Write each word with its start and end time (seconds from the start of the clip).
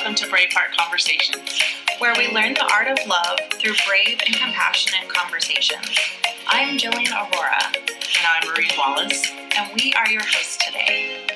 welcome 0.00 0.14
to 0.14 0.24
Braveheart 0.34 0.74
Conversations, 0.78 1.60
where 1.98 2.14
we 2.16 2.32
learn 2.32 2.54
the 2.54 2.66
art 2.72 2.88
of 2.88 3.06
love 3.06 3.38
through 3.52 3.74
brave 3.86 4.18
and 4.26 4.34
compassionate 4.34 5.06
conversations. 5.10 5.94
I'm 6.46 6.78
Jillian 6.78 7.12
Aurora. 7.12 7.60
And 7.76 8.26
I'm 8.26 8.48
Marie 8.48 8.70
Wallace. 8.78 9.30
And 9.30 9.70
we 9.74 9.92
are 9.92 10.08
your 10.08 10.22
hosts 10.22 10.56
today. 10.64 11.26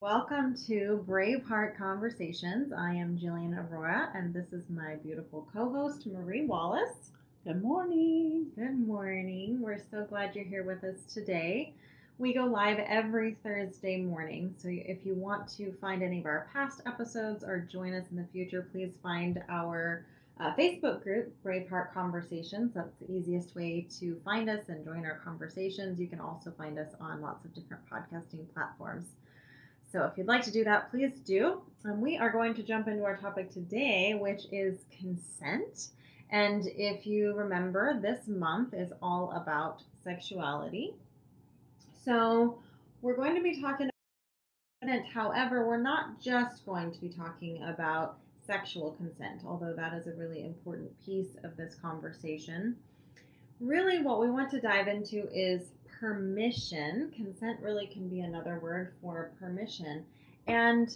Welcome 0.00 0.56
to 0.66 1.04
Braveheart 1.08 1.76
Conversations. 1.78 2.72
I 2.72 2.94
am 2.94 3.16
Jillian 3.16 3.56
Aurora, 3.56 4.10
and 4.12 4.34
this 4.34 4.52
is 4.52 4.68
my 4.68 4.96
beautiful 4.96 5.46
co 5.52 5.72
host, 5.72 6.08
Marie 6.08 6.44
Wallace. 6.44 7.12
Good 7.44 7.62
morning. 7.62 8.48
Good 8.56 8.84
morning. 8.84 9.60
We're 9.60 9.82
so 9.92 10.06
glad 10.08 10.34
you're 10.34 10.44
here 10.44 10.64
with 10.64 10.82
us 10.82 10.96
today. 11.14 11.74
We 12.22 12.32
go 12.32 12.44
live 12.44 12.78
every 12.78 13.36
Thursday 13.42 14.00
morning. 14.00 14.54
So 14.56 14.68
if 14.70 15.04
you 15.04 15.12
want 15.12 15.48
to 15.56 15.72
find 15.80 16.04
any 16.04 16.20
of 16.20 16.26
our 16.26 16.48
past 16.52 16.80
episodes 16.86 17.42
or 17.42 17.58
join 17.58 17.94
us 17.94 18.04
in 18.12 18.16
the 18.16 18.28
future, 18.32 18.68
please 18.70 18.92
find 19.02 19.42
our 19.48 20.06
uh, 20.38 20.54
Facebook 20.54 21.02
group, 21.02 21.34
Braveheart 21.44 21.92
Conversations. 21.92 22.74
That's 22.76 22.94
the 23.00 23.12
easiest 23.12 23.56
way 23.56 23.88
to 23.98 24.20
find 24.24 24.48
us 24.48 24.68
and 24.68 24.84
join 24.84 25.04
our 25.04 25.18
conversations. 25.24 25.98
You 25.98 26.06
can 26.06 26.20
also 26.20 26.52
find 26.56 26.78
us 26.78 26.94
on 27.00 27.22
lots 27.22 27.44
of 27.44 27.56
different 27.56 27.82
podcasting 27.90 28.44
platforms. 28.54 29.08
So 29.90 30.04
if 30.04 30.16
you'd 30.16 30.28
like 30.28 30.44
to 30.44 30.52
do 30.52 30.62
that, 30.62 30.92
please 30.92 31.18
do. 31.26 31.60
And 31.82 32.00
we 32.00 32.18
are 32.18 32.30
going 32.30 32.54
to 32.54 32.62
jump 32.62 32.86
into 32.86 33.02
our 33.02 33.16
topic 33.16 33.50
today, 33.50 34.14
which 34.14 34.42
is 34.52 34.78
consent. 34.96 35.88
And 36.30 36.68
if 36.68 37.04
you 37.04 37.34
remember, 37.34 37.98
this 38.00 38.28
month 38.28 38.74
is 38.74 38.92
all 39.02 39.32
about 39.32 39.82
sexuality. 40.04 40.94
So 42.04 42.58
we're 43.00 43.16
going 43.16 43.36
to 43.36 43.42
be 43.42 43.60
talking 43.60 43.86
about 43.86 43.92
consent. 44.82 45.06
however, 45.12 45.66
we're 45.66 45.82
not 45.82 46.20
just 46.20 46.66
going 46.66 46.92
to 46.92 47.00
be 47.00 47.08
talking 47.08 47.62
about 47.62 48.18
sexual 48.44 48.92
consent, 48.92 49.42
although 49.46 49.72
that 49.74 49.94
is 49.94 50.08
a 50.08 50.12
really 50.12 50.44
important 50.44 50.90
piece 51.04 51.36
of 51.44 51.56
this 51.56 51.76
conversation. 51.76 52.76
Really, 53.60 54.02
what 54.02 54.18
we 54.20 54.30
want 54.30 54.50
to 54.50 54.60
dive 54.60 54.88
into 54.88 55.28
is 55.32 55.62
permission. 56.00 57.12
Consent 57.14 57.60
really 57.60 57.86
can 57.86 58.08
be 58.08 58.20
another 58.20 58.58
word 58.58 58.94
for 59.00 59.30
permission. 59.38 60.04
And 60.48 60.92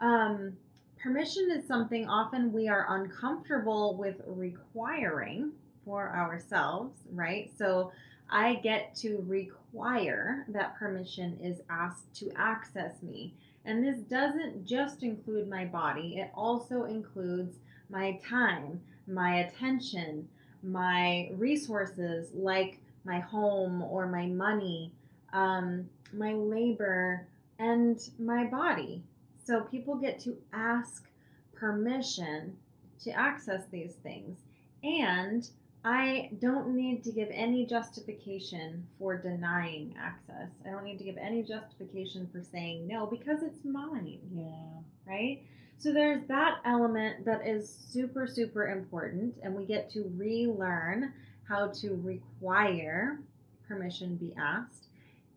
um, 0.00 0.56
permission 1.00 1.52
is 1.52 1.68
something 1.68 2.08
often 2.08 2.52
we 2.52 2.68
are 2.68 2.86
uncomfortable 3.00 3.96
with 3.96 4.16
requiring 4.26 5.52
for 5.84 6.12
ourselves, 6.14 6.98
right? 7.12 7.52
So 7.56 7.92
I 8.30 8.56
get 8.56 8.94
to 8.96 9.24
require 9.26 10.44
that 10.48 10.76
permission 10.76 11.38
is 11.42 11.60
asked 11.70 12.14
to 12.16 12.30
access 12.36 13.02
me. 13.02 13.34
And 13.64 13.84
this 13.84 13.98
doesn't 13.98 14.64
just 14.64 15.02
include 15.02 15.48
my 15.48 15.64
body, 15.64 16.18
it 16.18 16.30
also 16.34 16.84
includes 16.84 17.56
my 17.90 18.18
time, 18.26 18.80
my 19.06 19.40
attention, 19.40 20.28
my 20.62 21.30
resources 21.34 22.30
like 22.34 22.80
my 23.04 23.20
home 23.20 23.82
or 23.82 24.06
my 24.06 24.26
money, 24.26 24.92
um, 25.32 25.88
my 26.12 26.32
labor, 26.32 27.26
and 27.58 28.00
my 28.18 28.44
body. 28.44 29.02
So 29.44 29.62
people 29.62 29.94
get 29.94 30.18
to 30.20 30.36
ask 30.52 31.08
permission 31.54 32.56
to 33.04 33.10
access 33.10 33.62
these 33.70 33.94
things. 34.02 34.38
And 34.82 35.48
I 35.84 36.30
don't 36.40 36.74
need 36.74 37.04
to 37.04 37.12
give 37.12 37.28
any 37.30 37.64
justification 37.64 38.86
for 38.98 39.16
denying 39.16 39.94
access. 39.98 40.50
I 40.66 40.70
don't 40.70 40.84
need 40.84 40.98
to 40.98 41.04
give 41.04 41.16
any 41.16 41.42
justification 41.42 42.28
for 42.32 42.42
saying 42.42 42.86
no 42.86 43.06
because 43.06 43.42
it's 43.42 43.64
mine. 43.64 44.18
Yeah. 44.34 44.80
Right? 45.06 45.42
So 45.78 45.92
there's 45.92 46.26
that 46.26 46.56
element 46.64 47.24
that 47.24 47.46
is 47.46 47.72
super, 47.72 48.26
super 48.26 48.68
important, 48.68 49.36
and 49.42 49.54
we 49.54 49.64
get 49.64 49.88
to 49.90 50.12
relearn 50.16 51.12
how 51.48 51.68
to 51.68 51.94
require 52.02 53.20
permission 53.66 54.16
be 54.16 54.34
asked. 54.36 54.86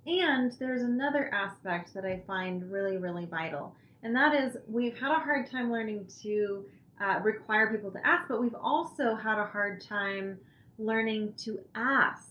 And 0.08 0.52
there's 0.54 0.82
another 0.82 1.32
aspect 1.32 1.94
that 1.94 2.06
I 2.06 2.24
find 2.26 2.72
really, 2.72 2.98
really 2.98 3.28
vital, 3.28 3.76
and 4.02 4.16
that 4.16 4.34
is 4.34 4.58
we've 4.68 4.98
had 4.98 5.12
a 5.12 5.20
hard 5.20 5.50
time 5.50 5.72
learning 5.72 6.08
to 6.24 6.66
uh, 7.02 7.20
require 7.24 7.72
people 7.72 7.92
to 7.92 8.06
ask, 8.06 8.28
but 8.28 8.42
we've 8.42 8.56
also 8.56 9.16
had 9.16 9.40
a 9.40 9.46
hard 9.46 9.82
time 9.82 10.38
learning 10.78 11.34
to 11.38 11.60
ask 11.76 12.28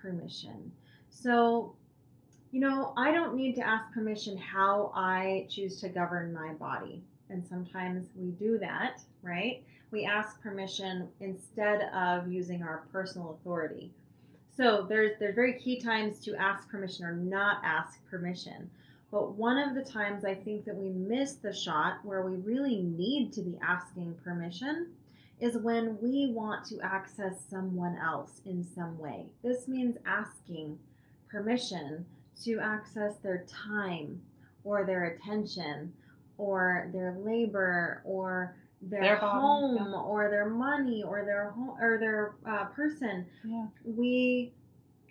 permission. 0.00 0.72
So, 1.10 1.74
you 2.50 2.60
know, 2.60 2.92
I 2.96 3.12
don't 3.12 3.34
need 3.34 3.54
to 3.56 3.66
ask 3.66 3.92
permission 3.92 4.36
how 4.36 4.92
I 4.94 5.46
choose 5.48 5.80
to 5.80 5.88
govern 5.88 6.32
my 6.32 6.54
body. 6.54 7.02
And 7.30 7.46
sometimes 7.46 8.06
we 8.16 8.30
do 8.30 8.58
that, 8.58 9.02
right? 9.22 9.62
We 9.90 10.04
ask 10.04 10.40
permission 10.42 11.08
instead 11.20 11.82
of 11.94 12.30
using 12.30 12.62
our 12.62 12.84
personal 12.92 13.38
authority. 13.40 13.90
So 14.56 14.86
there's 14.88 15.12
there's 15.20 15.34
very 15.34 15.54
key 15.60 15.80
times 15.80 16.18
to 16.20 16.34
ask 16.34 16.68
permission 16.68 17.04
or 17.04 17.12
not 17.14 17.60
ask 17.64 18.04
permission. 18.10 18.70
But 19.10 19.32
one 19.34 19.58
of 19.58 19.74
the 19.74 19.90
times 19.90 20.24
I 20.24 20.34
think 20.34 20.64
that 20.66 20.76
we 20.76 20.90
miss 20.90 21.34
the 21.34 21.52
shot 21.52 21.98
where 22.04 22.22
we 22.22 22.36
really 22.36 22.82
need 22.82 23.32
to 23.34 23.42
be 23.42 23.58
asking 23.62 24.14
permission 24.22 24.88
is 25.40 25.56
when 25.56 25.96
we 26.02 26.32
want 26.32 26.66
to 26.66 26.80
access 26.82 27.34
someone 27.48 27.96
else 27.96 28.40
in 28.44 28.66
some 28.74 28.98
way. 28.98 29.26
This 29.42 29.68
means 29.68 29.96
asking 30.04 30.78
permission 31.30 32.04
to 32.44 32.58
access 32.58 33.16
their 33.22 33.46
time 33.46 34.20
or 34.64 34.84
their 34.84 35.04
attention 35.04 35.92
or 36.36 36.90
their 36.92 37.16
labor 37.18 38.02
or 38.04 38.56
their, 38.82 39.00
their 39.00 39.16
home, 39.16 39.76
home 39.76 39.94
or 39.94 40.30
their 40.30 40.48
money 40.48 41.02
or 41.02 41.24
their 41.24 41.50
home 41.50 41.76
or 41.80 41.98
their 41.98 42.34
uh, 42.48 42.66
person. 42.66 43.26
Yeah. 43.44 43.66
We 43.84 44.52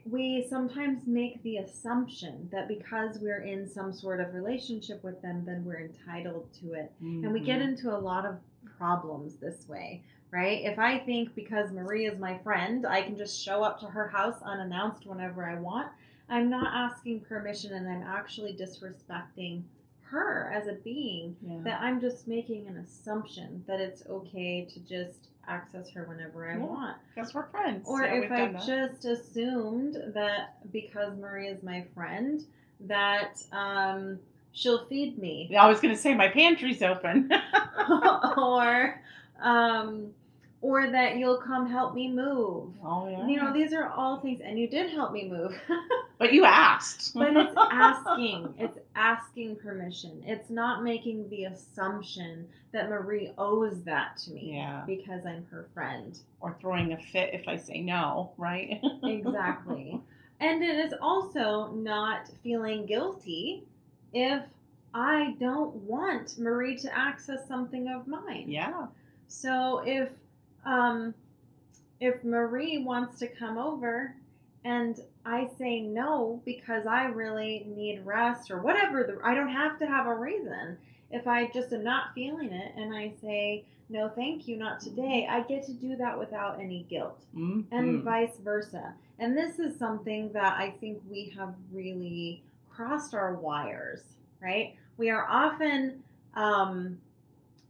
we 0.10 0.46
sometimes 0.50 1.06
make 1.06 1.42
the 1.44 1.58
assumption 1.58 2.50
that 2.52 2.68
because 2.68 3.20
we're 3.20 3.42
in 3.42 3.68
some 3.68 3.92
sort 3.92 4.20
of 4.20 4.34
relationship 4.34 5.04
with 5.04 5.22
them, 5.22 5.44
then 5.46 5.66
we're 5.66 5.82
entitled 5.82 6.48
to 6.62 6.74
it. 6.74 6.92
Mm-hmm. 7.04 7.26
And 7.26 7.34
we 7.34 7.40
get 7.40 7.60
mm-hmm. 7.60 7.70
into 7.70 7.96
a 7.96 7.98
lot 7.98 8.26
of 8.26 8.38
problems 8.78 9.36
this 9.36 9.68
way, 9.68 10.04
right? 10.32 10.62
If 10.64 10.80
I 10.80 11.00
think 11.00 11.36
because 11.36 11.72
Marie 11.72 12.06
is 12.06 12.20
my 12.20 12.38
friend, 12.40 12.86
I 12.86 13.02
can 13.02 13.18
just 13.18 13.44
show 13.44 13.64
up 13.64 13.80
to 13.82 13.88
her 13.88 14.08
house 14.08 14.42
unannounced 14.44 15.06
whenever 15.06 15.46
I 15.46 15.60
want, 15.60 15.88
I'm 16.30 16.50
not 16.50 16.74
asking 16.74 17.22
permission 17.22 17.74
and 17.74 17.88
I'm 17.88 18.04
actually 18.04 18.54
disrespecting 18.54 19.64
her 20.02 20.52
as 20.54 20.68
a 20.68 20.74
being. 20.74 21.36
Yeah. 21.42 21.60
That 21.64 21.82
I'm 21.82 22.00
just 22.00 22.28
making 22.28 22.68
an 22.68 22.78
assumption 22.78 23.64
that 23.68 23.80
it's 23.80 24.04
okay 24.08 24.68
to 24.74 24.80
just 24.82 25.30
access 25.48 25.90
her 25.92 26.04
whenever 26.04 26.50
I 26.50 26.54
yeah, 26.54 26.66
want. 26.66 26.98
Because 27.14 27.34
we're 27.34 27.48
friends. 27.48 27.86
Or 27.88 28.04
yeah, 28.04 28.22
if 28.22 28.32
I 28.32 28.48
just 28.66 29.06
assumed 29.06 29.98
that 30.14 30.58
because 30.72 31.18
Marie 31.18 31.48
is 31.48 31.64
my 31.64 31.86
friend, 31.94 32.44
that 32.82 33.42
um, 33.52 34.20
she'll 34.52 34.86
feed 34.86 35.18
me. 35.18 35.56
I 35.58 35.68
was 35.68 35.80
going 35.80 35.94
to 35.94 36.00
say 36.00 36.14
my 36.14 36.28
pantry's 36.28 36.82
open. 36.82 37.32
or 38.38 39.02
um, 39.42 40.12
or 40.62 40.90
that 40.90 41.18
you'll 41.18 41.38
come 41.38 41.70
help 41.70 41.94
me 41.94 42.10
move. 42.10 42.74
Oh 42.84 43.08
yeah. 43.08 43.28
You 43.28 43.38
know, 43.38 43.54
these 43.54 43.74
are 43.74 43.90
all 43.90 44.20
things, 44.20 44.42
and 44.42 44.58
you 44.58 44.68
did 44.68 44.90
help 44.92 45.12
me 45.12 45.28
move. 45.30 45.56
but 46.18 46.34
you 46.34 46.46
asked. 46.46 47.14
but 47.14 47.36
it's 47.36 47.54
asking. 47.58 48.54
It's 48.58 48.80
asking 48.96 49.58
permission. 49.58 50.24
It's 50.26 50.50
not 50.50 50.84
making 50.84 51.30
the 51.30 51.46
assumption 51.46 52.48
that 52.72 52.90
Marie 52.90 53.32
owes 53.38 53.84
that 53.84 54.18
to 54.18 54.32
me. 54.32 54.54
Yeah. 54.56 54.84
Because 54.88 55.26
I'm 55.26 55.46
her 55.52 55.68
friend. 55.74 56.18
Or 56.42 56.56
throwing 56.60 56.94
a 56.94 56.98
fit 56.98 57.34
if 57.34 57.48
I 57.48 57.56
say 57.56 57.82
no, 57.82 58.32
right? 58.38 58.82
exactly. 59.04 60.02
And 60.40 60.64
it 60.64 60.78
is 60.78 60.94
also 61.02 61.72
not 61.74 62.30
feeling 62.44 62.86
guilty 62.86 63.64
if 64.14 64.42
I 64.94 65.36
don't 65.40 65.76
want 65.76 66.40
Marie 66.40 66.78
to 66.78 66.98
access 66.98 67.48
something 67.48 67.88
of 67.90 68.08
mine. 68.08 68.46
Yeah. 68.48 68.88
So 69.28 69.84
if 69.86 70.10
um, 70.68 71.14
if 72.00 72.24
Marie 72.24 72.84
wants 72.84 73.20
to 73.20 73.28
come 73.28 73.58
over 73.58 74.14
and 74.66 75.00
I 75.26 75.50
say 75.58 75.80
no 75.80 76.42
because 76.46 76.86
I 76.86 77.06
really 77.06 77.66
need 77.68 78.06
rest 78.06 78.52
or 78.52 78.60
whatever, 78.60 79.04
the, 79.04 79.18
I 79.26 79.34
don't 79.34 79.52
have 79.52 79.80
to 79.80 79.88
have 79.88 80.08
a 80.08 80.14
reason. 80.14 80.78
If 81.10 81.26
I 81.26 81.48
just 81.48 81.72
am 81.72 81.84
not 81.84 82.14
feeling 82.14 82.52
it 82.52 82.74
and 82.76 82.94
I 82.94 83.14
say, 83.22 83.64
no, 83.90 84.10
thank 84.10 84.48
you, 84.48 84.58
not 84.58 84.82
today, 84.82 85.26
I 85.30 85.42
get 85.42 85.66
to 85.68 85.72
do 85.72 85.96
that 85.96 86.20
without 86.20 86.60
any 86.60 86.86
guilt, 86.90 87.24
mm-hmm. 87.34 87.74
and 87.74 88.04
vice 88.04 88.38
versa. 88.44 88.94
And 89.20 89.38
this 89.38 89.60
is 89.60 89.80
something 89.80 90.34
that 90.34 90.58
I 90.58 90.72
think 90.82 91.02
we 91.10 91.34
have 91.38 91.56
really 91.72 92.44
crossed 92.70 93.14
our 93.14 93.36
wires, 93.36 94.02
right? 94.42 94.76
We 94.98 95.10
are 95.10 95.26
often 95.30 96.04
um, 96.36 97.00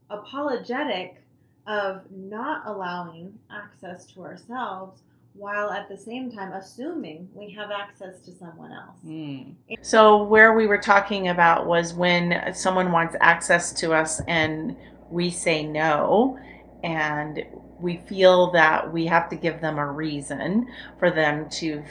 apologetic 0.10 1.22
of 1.68 2.02
not 2.12 2.64
allowing 2.66 3.38
access 3.52 4.06
to 4.06 4.22
ourselves 4.22 5.02
while 5.34 5.70
at 5.70 5.88
the 5.88 5.98
same 5.98 6.32
time 6.32 6.52
assuming 6.54 7.30
we 7.34 7.52
have 7.52 7.70
access 7.70 8.20
to 8.22 8.34
someone 8.34 8.72
else. 8.72 8.98
Mm. 9.06 9.56
So, 9.82 10.24
where 10.24 10.54
we 10.54 10.66
were 10.66 10.80
talking 10.80 11.28
about 11.28 11.68
was 11.68 11.94
when 11.94 12.54
someone 12.56 12.92
wants 12.92 13.16
access 13.22 13.72
to 13.74 13.94
us 13.94 14.22
and 14.28 14.76
we 15.12 15.30
say 15.30 15.66
no, 15.66 16.40
and 16.84 17.46
we 17.80 17.98
feel 18.08 18.52
that 18.52 18.92
we 18.92 19.06
have 19.06 19.30
to 19.30 19.36
give 19.36 19.62
them 19.62 19.78
a 19.78 19.86
reason 19.86 20.68
for 20.98 21.12
them 21.12 21.50
to 21.50 21.84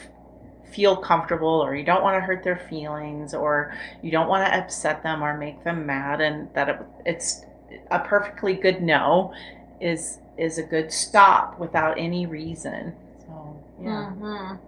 feel 0.72 0.96
comfortable 0.96 1.48
or 1.48 1.74
you 1.76 1.84
don't 1.84 2.02
want 2.02 2.16
to 2.16 2.20
hurt 2.20 2.42
their 2.42 2.58
feelings 2.68 3.32
or 3.32 3.74
you 4.02 4.10
don't 4.10 4.28
want 4.28 4.44
to 4.44 4.58
upset 4.58 5.02
them 5.02 5.22
or 5.22 5.38
make 5.38 5.62
them 5.64 5.86
mad 5.86 6.20
and 6.20 6.52
that 6.54 6.68
it, 6.68 6.80
it's 7.06 7.44
a 7.90 8.00
perfectly 8.00 8.54
good 8.54 8.82
no 8.82 9.32
is 9.80 10.18
is 10.36 10.58
a 10.58 10.62
good 10.62 10.92
stop 10.92 11.58
without 11.58 11.98
any 11.98 12.26
reason 12.26 12.94
so 13.26 13.56
yeah 13.82 14.12
Mhm. 14.16 14.58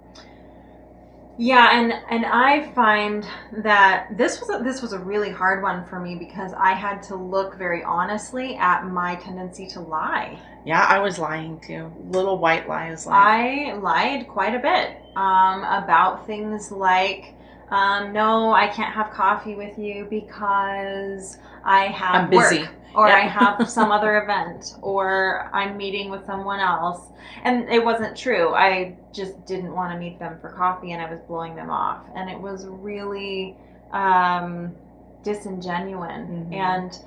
Yeah, 1.41 1.69
and 1.79 1.93
and 2.11 2.27
I 2.27 2.69
find 2.73 3.25
that 3.63 4.09
this 4.19 4.41
was 4.41 4.51
a, 4.51 4.65
this 4.65 4.83
was 4.83 4.93
a 4.93 4.99
really 4.99 5.31
hard 5.31 5.63
one 5.63 5.85
for 5.85 6.01
me 6.01 6.17
because 6.17 6.53
I 6.53 6.73
had 6.73 7.01
to 7.05 7.15
look 7.15 7.57
very 7.57 7.85
honestly 7.85 8.57
at 8.57 8.85
my 8.85 9.15
tendency 9.15 9.67
to 9.69 9.81
lie. 9.81 10.37
yeah 10.65 10.85
i 10.89 10.99
was 10.99 11.19
lying 11.21 11.61
too 11.61 11.93
little 12.11 12.39
white 12.39 12.69
lies 12.69 13.07
like 13.07 13.15
I 13.15 13.73
lied 13.75 14.27
quite 14.27 14.55
a 14.57 14.59
bit 14.59 14.97
um, 15.15 15.63
about 15.63 16.27
things 16.27 16.73
like, 16.73 17.35
um, 17.71 18.13
no, 18.13 18.53
I 18.53 18.69
can't 18.69 18.95
have 18.95 19.11
coffee 19.11 19.55
with 19.55 19.79
you 19.79 20.07
because 20.09 21.39
I 21.65 21.85
have 21.87 22.15
I'm 22.25 22.31
busy. 22.31 22.61
work, 22.63 22.71
or 22.95 23.09
Yeah. 23.09 23.17
I 23.17 23.21
have 23.21 23.69
some 23.79 23.93
other 23.93 24.23
event, 24.23 24.75
or 24.83 25.51
I'm 25.53 25.77
meeting 25.77 26.11
with 26.11 26.25
someone 26.25 26.61
else. 26.61 27.01
And 27.45 27.69
it 27.69 27.85
wasn't 27.85 28.17
true. 28.17 28.55
I 28.55 28.97
just 29.13 29.45
didn't 29.47 29.73
want 29.75 29.93
to 29.93 29.99
meet 29.99 30.19
them 30.19 30.39
for 30.41 30.51
coffee, 30.51 30.93
and 30.93 31.03
I 31.03 31.11
was 31.11 31.21
blowing 31.21 31.55
them 31.57 31.71
off, 31.71 32.05
and 32.15 32.31
it 32.31 32.41
was 32.41 32.67
really 32.67 33.57
um, 33.93 34.73
disingenuine 35.23 36.49
Mhm. 36.49 36.53
and. 36.55 36.99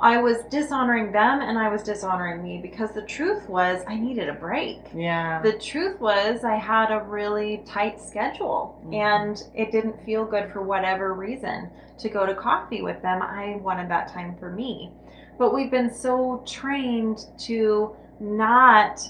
I 0.00 0.18
was 0.18 0.38
dishonoring 0.50 1.10
them 1.12 1.40
and 1.40 1.58
I 1.58 1.68
was 1.68 1.82
dishonoring 1.82 2.42
me 2.42 2.58
because 2.62 2.92
the 2.92 3.02
truth 3.02 3.48
was 3.48 3.82
I 3.88 3.96
needed 3.96 4.28
a 4.28 4.34
break 4.34 4.78
yeah 4.94 5.42
the 5.42 5.52
truth 5.58 6.00
was 6.00 6.44
I 6.44 6.54
had 6.56 6.90
a 6.92 7.00
really 7.02 7.62
tight 7.66 8.00
schedule 8.00 8.80
Mhm. 8.86 8.94
and 8.94 9.42
it 9.54 9.72
didn't 9.72 10.00
feel 10.04 10.24
good 10.24 10.52
for 10.52 10.62
whatever 10.62 11.14
reason 11.14 11.70
to 11.98 12.08
go 12.08 12.24
to 12.26 12.34
coffee 12.34 12.80
with 12.80 13.02
them. 13.02 13.20
I 13.22 13.56
wanted 13.60 13.88
that 13.90 14.06
time 14.12 14.36
for 14.38 14.50
me. 14.50 14.92
But 15.36 15.52
we've 15.52 15.70
been 15.70 15.92
so 15.92 16.42
trained 16.46 17.26
to 17.38 17.96
not 18.20 19.00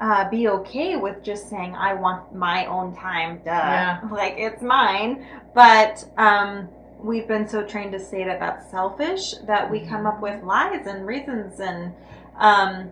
uh, 0.00 0.28
be 0.28 0.48
okay 0.48 0.96
with 0.96 1.22
just 1.22 1.48
saying, 1.48 1.74
I 1.74 1.94
want 1.94 2.34
my 2.34 2.66
own 2.66 2.94
time, 2.94 3.38
duh. 3.44 3.50
Yeah. 3.52 4.00
Like 4.10 4.34
it's 4.36 4.60
mine. 4.60 5.24
But 5.54 6.04
um, 6.18 6.68
we've 7.04 7.28
been 7.28 7.46
so 7.46 7.62
trained 7.62 7.92
to 7.92 8.00
say 8.00 8.24
that 8.24 8.40
that's 8.40 8.70
selfish 8.70 9.34
that 9.46 9.70
we 9.70 9.80
come 9.80 10.06
up 10.06 10.20
with 10.20 10.42
lies 10.42 10.86
and 10.86 11.06
reasons 11.06 11.60
and 11.60 11.92
um, 12.36 12.90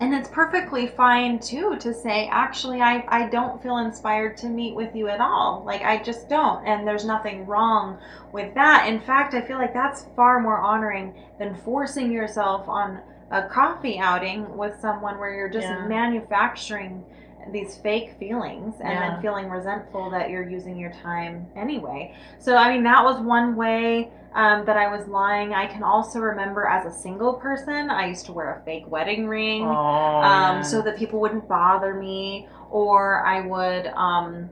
and 0.00 0.14
it's 0.14 0.28
perfectly 0.28 0.86
fine 0.86 1.38
too 1.38 1.76
to 1.80 1.94
say, 1.94 2.28
actually, 2.30 2.80
I, 2.82 3.04
I 3.08 3.28
don't 3.28 3.62
feel 3.62 3.78
inspired 3.78 4.36
to 4.38 4.46
meet 4.46 4.74
with 4.74 4.94
you 4.94 5.08
at 5.08 5.20
all. 5.20 5.62
Like, 5.64 5.82
I 5.82 6.02
just 6.02 6.28
don't. 6.28 6.64
And 6.66 6.86
there's 6.86 7.04
nothing 7.04 7.46
wrong 7.46 7.98
with 8.30 8.52
that. 8.54 8.86
In 8.86 9.00
fact, 9.00 9.34
I 9.34 9.40
feel 9.40 9.56
like 9.56 9.72
that's 9.72 10.04
far 10.14 10.40
more 10.40 10.58
honoring 10.58 11.14
than 11.38 11.54
forcing 11.54 12.12
yourself 12.12 12.68
on 12.68 13.00
a 13.30 13.48
coffee 13.48 13.98
outing 13.98 14.56
with 14.56 14.78
someone 14.80 15.18
where 15.18 15.34
you're 15.34 15.48
just 15.48 15.68
Yeah. 15.68 15.86
manufacturing 15.86 17.04
these 17.52 17.76
fake 17.76 18.16
feelings 18.18 18.74
and 18.80 18.90
Yeah. 18.90 19.10
then 19.10 19.22
feeling 19.22 19.48
resentful 19.48 20.10
that 20.10 20.30
you're 20.30 20.48
using 20.48 20.76
your 20.78 20.92
time 20.92 21.46
anyway. 21.56 22.14
So, 22.38 22.56
I 22.56 22.72
mean, 22.72 22.82
that 22.84 23.04
was 23.04 23.20
one 23.20 23.56
way 23.56 24.10
um, 24.34 24.64
that 24.66 24.76
I 24.76 24.94
was 24.94 25.06
lying. 25.08 25.54
I 25.54 25.66
can 25.66 25.82
also 25.82 26.20
remember 26.20 26.66
as 26.66 26.86
a 26.86 26.96
single 26.96 27.34
person, 27.34 27.90
I 27.90 28.06
used 28.06 28.26
to 28.26 28.32
wear 28.32 28.60
a 28.60 28.64
fake 28.64 28.88
wedding 28.88 29.26
ring 29.26 29.64
oh, 29.64 30.22
um, 30.22 30.62
so 30.62 30.82
that 30.82 30.96
people 30.96 31.20
wouldn't 31.20 31.48
bother 31.48 31.94
me, 31.94 32.48
or 32.70 33.24
I 33.26 33.40
would 33.40 33.86
um, 33.88 34.50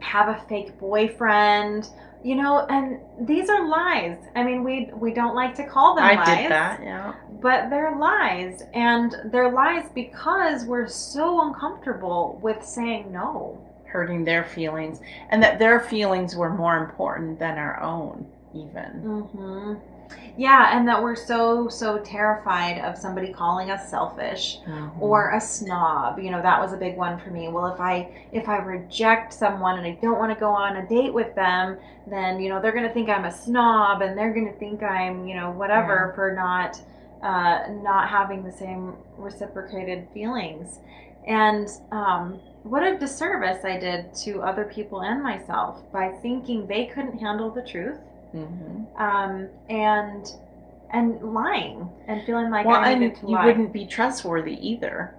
have 0.00 0.28
a 0.28 0.44
fake 0.48 0.78
boyfriend. 0.78 1.88
You 2.22 2.36
know, 2.36 2.66
and 2.70 3.00
these 3.28 3.50
are 3.50 3.68
lies. 3.68 4.16
I 4.34 4.42
mean, 4.44 4.64
we 4.64 4.90
we 4.94 5.12
don't 5.12 5.34
like 5.34 5.54
to 5.56 5.66
call 5.66 5.94
them 5.94 6.04
i 6.04 6.14
lies, 6.14 6.38
did 6.38 6.50
that 6.50 6.80
yeah 6.82 7.12
but 7.44 7.68
they're 7.70 7.94
lies, 7.96 8.62
and 8.72 9.14
they're 9.26 9.50
lies 9.52 9.84
because 9.94 10.64
we're 10.64 10.88
so 10.88 11.46
uncomfortable 11.46 12.38
with 12.42 12.64
saying 12.64 13.12
no. 13.12 13.58
hurting 13.94 14.24
their 14.24 14.42
feelings 14.44 14.96
and 15.30 15.40
that 15.44 15.58
their 15.60 15.78
feelings 15.78 16.34
were 16.34 16.50
more 16.62 16.76
important 16.84 17.38
than 17.38 17.56
our 17.58 17.76
own 17.80 18.26
even 18.62 18.90
hmm 19.30 19.74
Yeah, 20.36 20.76
and 20.76 20.88
that 20.88 21.00
we're 21.02 21.14
so 21.32 21.68
so 21.68 21.98
terrified 21.98 22.76
of 22.86 22.98
somebody 23.04 23.32
calling 23.32 23.70
us 23.70 23.88
selfish 23.88 24.44
Mhm. 24.66 24.90
or 25.00 25.30
a 25.30 25.40
snob. 25.40 26.18
You 26.24 26.30
know, 26.32 26.42
that 26.42 26.58
was 26.60 26.72
a 26.72 26.76
big 26.86 26.96
one 26.96 27.18
for 27.22 27.30
me. 27.30 27.44
Well, 27.48 27.66
if 27.74 27.80
I 27.80 28.08
if 28.32 28.48
I 28.48 28.58
reject 28.76 29.32
someone 29.32 29.74
and 29.78 29.86
I 29.86 29.94
don't 30.02 30.18
want 30.22 30.32
to 30.34 30.40
go 30.46 30.50
on 30.64 30.76
a 30.82 30.84
date 30.96 31.14
with 31.20 31.32
them, 31.42 31.76
then 32.14 32.40
you 32.40 32.48
know 32.50 32.58
they're 32.60 32.76
going 32.78 32.88
to 32.90 32.96
think 32.98 33.08
I'm 33.08 33.26
a 33.26 33.32
snob 33.44 34.02
and 34.02 34.12
they're 34.18 34.34
going 34.38 34.50
to 34.52 34.58
think 34.64 34.82
I'm 34.82 35.16
you 35.28 35.36
know 35.38 35.50
whatever 35.60 36.12
for 36.16 36.32
not 36.44 36.72
uh, 37.24 37.64
not 37.82 38.08
having 38.08 38.44
the 38.44 38.52
same 38.52 38.94
reciprocated 39.16 40.06
feelings. 40.14 40.78
And 41.26 41.68
um, 41.90 42.38
what 42.64 42.82
a 42.82 42.98
disservice 42.98 43.64
I 43.64 43.78
did 43.78 44.14
to 44.24 44.42
other 44.42 44.64
people 44.66 45.00
and 45.02 45.22
myself 45.22 45.80
by 45.92 46.10
thinking 46.22 46.66
they 46.66 46.86
couldn't 46.86 47.18
handle 47.18 47.50
the 47.50 47.62
truth 47.62 47.98
Mhm. 48.34 48.86
um, 49.00 49.48
and 49.70 50.26
and 50.90 51.34
lying 51.34 51.88
and 52.08 52.22
feeling 52.24 52.50
like 52.50 52.66
well 52.66 52.80
I 52.80 52.94
needed 52.94 53.16
to 53.20 53.26
you 53.26 53.32
lie. 53.34 53.46
wouldn't 53.46 53.72
be 53.72 53.86
trustworthy 53.86 54.56
either 54.70 55.14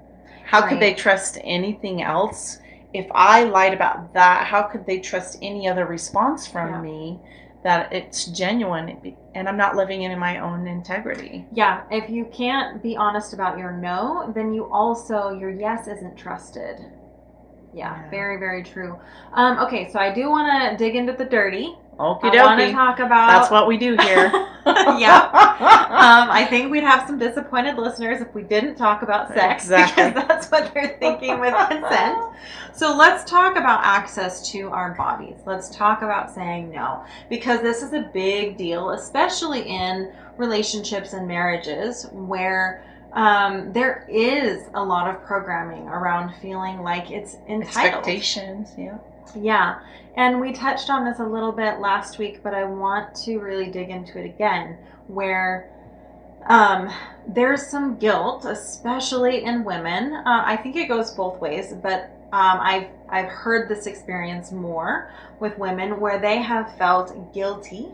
how 0.45 0.67
could 0.67 0.79
they 0.81 0.93
trust 0.93 1.37
anything 1.43 2.01
else 2.01 2.59
if 2.93 3.07
i 3.13 3.43
lied 3.45 3.73
about 3.73 4.13
that 4.13 4.45
how 4.47 4.63
could 4.63 4.85
they 4.85 4.99
trust 4.99 5.37
any 5.41 5.67
other 5.67 5.85
response 5.85 6.45
from 6.45 6.69
Yeah. 6.73 6.81
me 6.81 7.19
that 7.65 7.91
it's 7.91 8.25
genuine 8.27 8.87
and 9.33 9.49
i'm 9.49 9.57
not 9.57 9.75
living 9.75 10.03
in 10.03 10.17
my 10.19 10.37
own 10.39 10.67
integrity 10.67 11.43
Yeah, 11.51 11.81
if 11.91 12.09
you 12.09 12.25
can't 12.25 12.81
be 12.81 12.95
honest 12.95 13.33
about 13.33 13.57
your 13.57 13.71
no, 13.71 14.31
then 14.35 14.53
you 14.53 14.65
also 14.71 15.31
your 15.31 15.49
yes 15.49 15.87
isn't 15.87 16.15
trusted. 16.15 16.77
Yeah, 17.73 17.95
Yeah. 18.03 18.09
very 18.09 18.37
very 18.37 18.63
true. 18.63 18.97
Um, 19.33 19.57
okay, 19.59 19.89
so 19.91 19.99
I 19.99 20.13
do 20.13 20.29
want 20.29 20.47
to 20.51 20.77
dig 20.77 20.95
into 20.95 21.13
the 21.13 21.25
dirty. 21.25 21.75
Okie 21.99 22.37
I 22.37 22.45
want 22.45 22.59
to 22.59 22.71
talk 22.71 22.99
about. 22.99 23.27
That's 23.29 23.51
what 23.51 23.67
we 23.67 23.77
do 23.77 23.95
here. 23.97 24.31
Yep. 24.65 25.33
Um, 25.35 26.29
I 26.31 26.45
think 26.49 26.71
we'd 26.71 26.83
have 26.83 27.05
some 27.07 27.19
disappointed 27.19 27.77
listeners 27.77 28.19
if 28.19 28.33
we 28.33 28.41
didn't 28.41 28.75
talk 28.75 29.03
about 29.03 29.27
sex 29.27 29.63
Exactly. 29.65 30.07
because 30.09 30.27
that's 30.27 30.47
what 30.51 30.73
they're 30.73 30.97
thinking 30.99 31.39
with 31.39 31.53
consent. 31.69 32.17
So 32.73 32.95
let's 32.95 33.29
talk 33.29 33.57
about 33.57 33.81
access 33.83 34.49
to 34.51 34.69
our 34.69 34.95
bodies. 34.95 35.35
Let's 35.45 35.69
talk 35.69 36.01
about 36.01 36.33
saying 36.33 36.71
no 36.71 37.05
because 37.29 37.61
this 37.61 37.83
is 37.83 37.93
a 37.93 38.09
big 38.11 38.57
deal, 38.57 38.89
especially 38.89 39.61
in 39.61 40.11
relationships 40.37 41.13
and 41.13 41.27
marriages 41.27 42.07
where 42.11 42.83
um, 43.13 43.71
there 43.71 44.05
is 44.09 44.63
a 44.73 44.83
lot 44.83 45.07
of 45.13 45.23
programming 45.23 45.87
around 45.87 46.33
feeling 46.41 46.81
like 46.81 47.11
it's 47.11 47.35
entitled. 47.47 47.65
Expectations, 47.85 48.69
yeah. 48.77 48.97
Yeah, 49.35 49.79
and 50.15 50.39
we 50.39 50.53
touched 50.53 50.89
on 50.89 51.05
this 51.05 51.19
a 51.19 51.25
little 51.25 51.51
bit 51.51 51.79
last 51.79 52.19
week, 52.19 52.41
but 52.43 52.53
I 52.53 52.63
want 52.63 53.15
to 53.23 53.37
really 53.39 53.69
dig 53.69 53.89
into 53.89 54.19
it 54.19 54.25
again, 54.25 54.77
where 55.07 55.71
um, 56.47 56.89
there's 57.27 57.67
some 57.67 57.97
guilt, 57.97 58.45
especially 58.45 59.43
in 59.43 59.63
women. 59.63 60.13
Uh, 60.13 60.43
I 60.45 60.57
think 60.57 60.75
it 60.75 60.87
goes 60.87 61.11
both 61.11 61.39
ways, 61.41 61.73
but 61.81 62.11
um, 62.31 62.59
I've 62.61 62.87
I've 63.09 63.29
heard 63.29 63.69
this 63.69 63.85
experience 63.85 64.51
more 64.51 65.11
with 65.39 65.57
women 65.57 65.99
where 65.99 66.19
they 66.19 66.41
have 66.41 66.75
felt 66.77 67.33
guilty. 67.33 67.89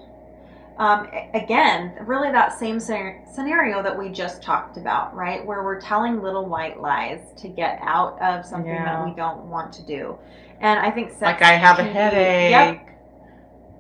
Um, 0.82 1.08
again, 1.36 1.94
really 2.08 2.32
that 2.32 2.58
same 2.58 2.80
scenario 2.80 3.84
that 3.84 3.96
we 3.96 4.10
just 4.10 4.42
talked 4.42 4.78
about, 4.78 5.16
right? 5.16 5.46
Where 5.46 5.64
we're 5.64 5.80
telling 5.80 6.24
little 6.24 6.48
white 6.48 6.82
lies 6.82 7.20
to 7.38 7.50
get 7.50 7.78
out 7.84 8.20
of 8.20 8.44
something 8.44 8.74
that 8.74 9.06
we 9.06 9.14
don't 9.14 9.46
want 9.46 9.72
to 9.74 9.84
do. 9.84 10.18
And 10.60 10.80
I 10.80 10.90
think 10.90 11.12
sex 11.12 11.22
Like 11.22 11.44
I 11.44 11.52
have 11.52 11.78
a 11.78 11.84
headache. 11.84 12.50
Yep, 12.50 13.00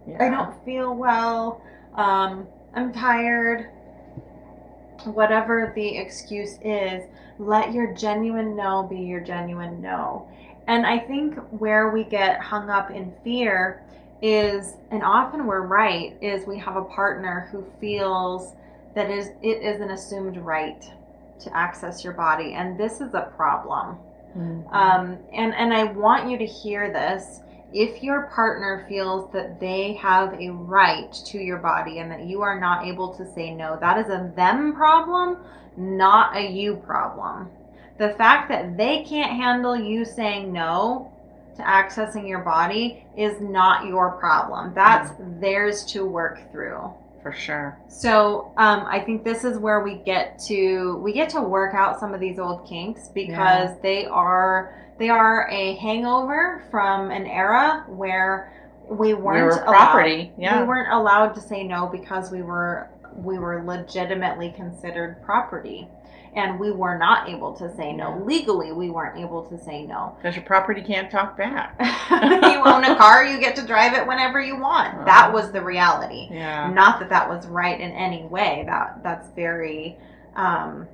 Yeah. 0.10 0.26
I 0.26 0.30
don't 0.30 0.64
feel 0.64 0.94
well. 0.94 1.64
Um, 1.96 2.46
I'm 2.76 2.94
tired. 2.94 3.72
Whatever 5.06 5.74
the 5.74 5.98
excuse 5.98 6.60
is, 6.64 7.02
let 7.40 7.74
your 7.74 7.96
genuine 7.96 8.56
no 8.56 8.84
be 8.84 9.00
your 9.00 9.22
genuine 9.22 9.82
no. 9.82 10.30
And 10.68 10.86
I 10.86 11.00
think 11.00 11.36
where 11.50 11.90
we 11.90 12.04
get 12.04 12.42
hung 12.42 12.70
up 12.70 12.92
in 12.92 13.12
fear 13.24 13.84
is, 14.22 14.76
and 14.92 15.04
often 15.04 15.46
we're 15.46 15.66
right, 15.66 16.16
is 16.22 16.46
we 16.46 16.58
have 16.60 16.76
a 16.76 16.84
partner 16.84 17.50
who 17.52 17.66
feels 17.80 18.54
that 18.94 19.10
is 19.10 19.30
it 19.42 19.62
is 19.64 19.82
an 19.82 19.92
assumed 19.92 20.38
right 20.38 20.84
to 21.40 21.58
access 21.58 22.04
your 22.04 22.14
body, 22.14 22.54
and 22.54 22.78
this 22.78 23.02
is 23.02 23.14
a 23.14 23.32
problem. 23.36 23.98
Mhm. 24.38 24.74
Um, 24.74 25.18
and 25.34 25.54
and 25.56 25.74
I 25.74 25.86
want 25.86 26.30
you 26.30 26.38
to 26.38 26.46
hear 26.46 26.92
this. 26.92 27.42
If 27.74 28.04
your 28.04 28.24
partner 28.36 28.86
feels 28.90 29.32
that 29.32 29.60
they 29.60 29.94
have 29.94 30.34
a 30.34 30.50
right 30.50 31.12
to 31.26 31.38
your 31.40 31.58
body 31.58 32.00
and 32.00 32.12
that 32.12 32.26
you 32.26 32.42
are 32.42 32.60
not 32.60 32.86
able 32.86 33.14
to 33.16 33.26
say 33.26 33.54
no, 33.54 33.78
that 33.78 33.98
is 33.98 34.10
a 34.10 34.32
them 34.36 34.74
problem, 34.76 35.38
not 35.78 36.36
a 36.36 36.42
you 36.46 36.76
problem. 36.76 37.50
The 37.98 38.10
fact 38.10 38.50
that 38.50 38.78
they 38.78 39.04
can't 39.04 39.32
handle 39.32 39.76
you 39.76 40.04
saying 40.04 40.52
no 40.52 41.11
to 41.62 41.68
accessing 41.68 42.28
your 42.28 42.40
body 42.40 43.06
is 43.18 43.40
not 43.42 43.86
your 43.88 44.12
problem. 44.12 44.74
That's 44.74 45.12
theirs 45.40 45.84
to 45.86 46.06
work 46.06 46.52
through. 46.52 46.94
for 47.22 47.32
sure. 47.32 47.78
So 47.88 48.52
um, 48.58 48.86
I 48.88 49.00
think 49.00 49.24
this 49.24 49.44
is 49.44 49.58
where 49.60 49.82
we 49.82 49.96
get 49.96 50.40
to 50.48 50.96
we 51.04 51.14
get 51.14 51.30
to 51.30 51.42
work 51.42 51.74
out 51.76 52.00
some 52.00 52.14
of 52.14 52.20
these 52.20 52.40
old 52.40 52.68
kinks 52.68 53.10
because 53.10 53.80
they 53.82 54.06
are 54.06 54.76
they 54.98 55.10
are 55.10 55.48
a 55.50 55.76
hangover 55.76 56.64
from 56.72 57.12
an 57.12 57.26
era 57.28 57.86
where 57.88 58.52
we 58.90 59.14
weren't 59.14 59.38
we 59.38 59.44
were 59.44 59.64
allowed- 59.64 59.66
property. 59.66 60.32
Yeah. 60.38 60.62
we 60.62 60.68
weren't 60.68 60.92
allowed 60.92 61.34
to 61.36 61.42
say 61.42 61.64
no 61.64 61.88
because 61.88 62.32
we 62.32 62.42
were 62.42 62.90
we 63.16 63.38
were 63.40 63.64
legitimately 63.64 64.54
considered 64.56 65.22
property. 65.24 65.88
And 66.34 66.58
we 66.62 66.72
were 66.72 66.98
not 66.98 67.28
able 67.28 67.52
to 67.58 67.76
say 67.76 67.92
no. 67.92 68.24
Legally 68.26 68.72
we 68.72 68.90
weren't 68.90 69.20
able 69.20 69.44
to 69.50 69.58
say 69.58 69.86
no. 69.86 70.16
Because 70.22 70.36
your 70.38 70.46
property 70.46 70.82
can't 70.82 71.12
talk 71.12 71.36
back. 71.36 71.76
you 72.10 72.64
own 72.64 72.86
a 72.86 72.96
car 72.96 73.26
you 73.26 73.38
get 73.38 73.54
to 73.58 73.68
drive 73.68 73.94
it 73.96 74.08
whenever 74.08 74.40
you 74.40 74.56
want. 74.58 75.06
That 75.06 75.26
Uh-huh. 75.26 75.34
was 75.34 75.52
the 75.52 75.62
reality. 75.62 76.30
Yeah. 76.32 76.72
not 76.74 77.00
that 77.02 77.10
that 77.10 77.28
was 77.28 77.46
right 77.48 77.78
in 77.80 77.92
any 77.92 78.24
way. 78.28 78.64
That 78.66 79.04
that's 79.04 79.28
very 79.36 79.98
um 80.38 80.88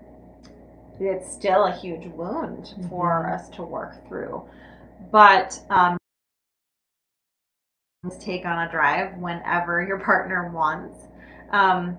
it's 1.00 1.32
still 1.32 1.66
a 1.66 1.72
huge 1.72 2.08
wound 2.08 2.74
for 2.90 3.26
Mhm. 3.30 3.36
us 3.36 3.50
to 3.50 3.62
work 3.62 4.08
through. 4.08 4.42
But 5.12 5.60
um 5.70 5.98
take 8.20 8.46
on 8.46 8.68
a 8.68 8.72
drive 8.72 9.18
whenever 9.18 9.84
your 9.84 10.00
partner 10.00 10.50
wants. 10.52 10.98
Um 11.52 11.98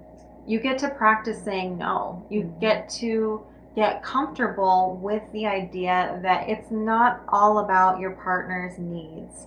you 0.48 0.58
get 0.58 0.78
to 0.78 0.88
practice 0.88 1.40
saying 1.42 1.76
no. 1.78 2.22
You 2.30 2.44
Mhm. 2.44 2.60
get 2.60 2.88
to 3.00 3.42
get 3.76 4.02
comfortable 4.02 4.98
with 5.00 5.22
the 5.32 5.46
idea 5.46 6.18
that 6.22 6.48
it's 6.48 6.70
not 6.70 7.20
all 7.28 7.58
about 7.58 8.00
your 8.00 8.12
partner's 8.12 8.78
needs. 8.78 9.46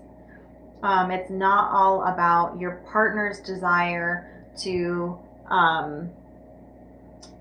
Um, 0.84 1.12
it's 1.12 1.29
not 1.29 1.72
all 1.72 2.03
about 2.03 2.60
your 2.60 2.81
partner's 2.91 3.39
desire 3.39 4.27
to 4.58 5.17
um, 5.50 6.10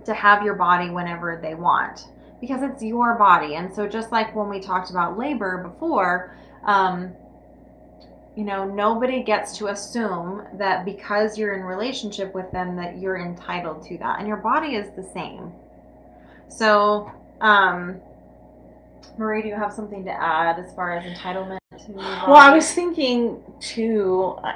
to 0.04 0.14
have 0.14 0.42
your 0.42 0.54
body 0.54 0.90
whenever 0.90 1.38
they 1.40 1.54
want 1.54 2.08
because 2.40 2.62
it's 2.62 2.82
your 2.82 3.14
body. 3.14 3.54
And 3.54 3.72
so 3.72 3.86
just 3.86 4.10
like 4.10 4.34
when 4.34 4.48
we 4.48 4.58
talked 4.58 4.90
about 4.90 5.16
labor 5.18 5.58
before 5.58 6.34
um, 6.64 7.12
you 8.36 8.44
know 8.44 8.64
nobody 8.64 9.22
gets 9.22 9.56
to 9.58 9.68
assume 9.68 10.42
that 10.54 10.84
because 10.84 11.36
you're 11.36 11.54
in 11.54 11.62
relationship 11.62 12.32
with 12.34 12.50
them 12.52 12.76
that 12.76 12.98
you're 12.98 13.18
entitled 13.18 13.82
to 13.82 13.98
that 13.98 14.18
and 14.18 14.28
your 14.28 14.36
body 14.36 14.76
is 14.76 14.90
the 14.96 15.02
same 15.02 15.52
so 16.48 17.10
um, 17.40 17.96
marie 19.18 19.42
do 19.42 19.48
you 19.48 19.54
have 19.54 19.72
something 19.72 20.04
to 20.04 20.10
add 20.10 20.58
as 20.58 20.72
far 20.74 20.96
as 20.96 21.04
entitlement 21.04 21.60
Well, 21.96 22.36
I 22.36 22.54
was 22.54 22.72
thinking 22.72 23.42
too, 23.58 24.36
uh, 24.44 24.52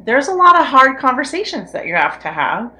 there's 0.00 0.28
a 0.28 0.32
lot 0.34 0.58
of 0.58 0.66
hard 0.66 0.98
conversations 0.98 1.72
that 1.72 1.86
you 1.86 1.94
have 1.94 2.20
to 2.22 2.28
have, 2.28 2.72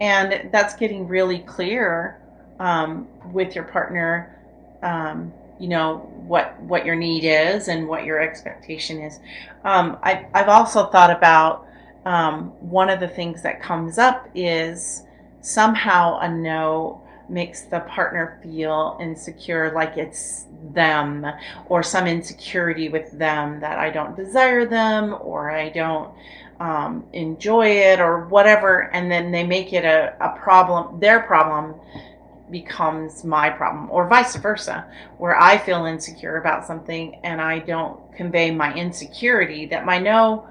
and 0.00 0.50
that's 0.52 0.74
getting 0.74 1.06
really 1.06 1.38
clear 1.40 2.20
um, 2.58 3.06
with 3.32 3.54
your 3.54 3.64
partner. 3.64 4.36
Um, 4.82 5.32
you 5.58 5.68
know 5.68 5.98
what 6.26 6.60
what 6.62 6.84
your 6.84 6.96
need 6.96 7.24
is 7.24 7.68
and 7.68 7.88
what 7.88 8.04
your 8.04 8.20
expectation 8.20 9.00
is. 9.00 9.20
Um, 9.64 9.98
I, 10.02 10.26
I've 10.34 10.48
also 10.48 10.86
thought 10.86 11.10
about 11.10 11.66
um, 12.04 12.50
one 12.60 12.88
of 12.88 13.00
the 13.00 13.08
things 13.08 13.42
that 13.42 13.60
comes 13.60 13.98
up 13.98 14.28
is 14.34 15.02
somehow 15.40 16.18
a 16.20 16.28
no 16.28 17.02
makes 17.28 17.62
the 17.62 17.80
partner 17.80 18.38
feel 18.42 18.96
insecure, 19.00 19.72
like 19.72 19.96
it's 19.96 20.46
them 20.72 21.26
or 21.68 21.82
some 21.82 22.06
insecurity 22.06 22.88
with 22.88 23.10
them 23.18 23.60
that 23.60 23.78
I 23.78 23.90
don't 23.90 24.16
desire 24.16 24.64
them 24.64 25.16
or 25.20 25.50
I 25.50 25.70
don't 25.70 26.12
um, 26.60 27.04
enjoy 27.12 27.68
it 27.68 28.00
or 28.00 28.26
whatever, 28.26 28.90
and 28.92 29.10
then 29.10 29.30
they 29.30 29.44
make 29.44 29.72
it 29.72 29.84
a, 29.84 30.14
a 30.20 30.38
problem. 30.38 31.00
Their 31.00 31.20
problem 31.20 31.74
becomes 32.50 33.24
my 33.24 33.50
problem, 33.50 33.90
or 33.90 34.08
vice 34.08 34.36
versa, 34.36 34.86
where 35.18 35.40
I 35.40 35.58
feel 35.58 35.86
insecure 35.86 36.36
about 36.38 36.66
something 36.66 37.20
and 37.24 37.40
I 37.40 37.58
don't 37.58 38.00
convey 38.14 38.50
my 38.50 38.74
insecurity 38.74 39.66
that 39.66 39.84
my 39.84 39.98
no 39.98 40.48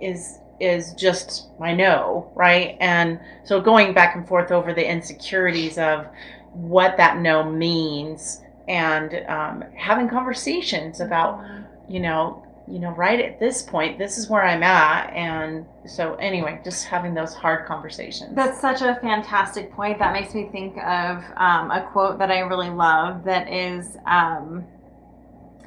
is 0.00 0.38
is 0.60 0.92
just 0.94 1.48
my 1.60 1.72
no, 1.72 2.32
right? 2.34 2.76
And 2.80 3.20
so 3.44 3.60
going 3.60 3.92
back 3.92 4.16
and 4.16 4.26
forth 4.26 4.50
over 4.50 4.74
the 4.74 4.88
insecurities 4.88 5.78
of 5.78 6.08
what 6.52 6.96
that 6.96 7.18
no 7.18 7.48
means 7.48 8.42
and 8.66 9.24
um, 9.28 9.64
having 9.74 10.08
conversations 10.08 11.00
about 11.00 11.44
you 11.88 12.00
know 12.00 12.44
you 12.70 12.78
know 12.78 12.90
right 12.90 13.20
at 13.20 13.40
this 13.40 13.62
point 13.62 13.98
this 13.98 14.18
is 14.18 14.28
where 14.28 14.44
i'm 14.44 14.62
at 14.62 15.10
and 15.14 15.64
so 15.86 16.14
anyway 16.16 16.60
just 16.64 16.84
having 16.84 17.14
those 17.14 17.34
hard 17.34 17.66
conversations 17.66 18.34
That's 18.34 18.60
such 18.60 18.82
a 18.82 18.98
fantastic 19.00 19.72
point. 19.72 19.98
That 19.98 20.12
makes 20.12 20.34
me 20.34 20.48
think 20.52 20.76
of 20.78 21.24
um, 21.36 21.70
a 21.70 21.88
quote 21.92 22.18
that 22.18 22.30
I 22.30 22.40
really 22.40 22.70
love 22.70 23.24
that 23.24 23.50
is 23.52 23.96
um, 24.06 24.64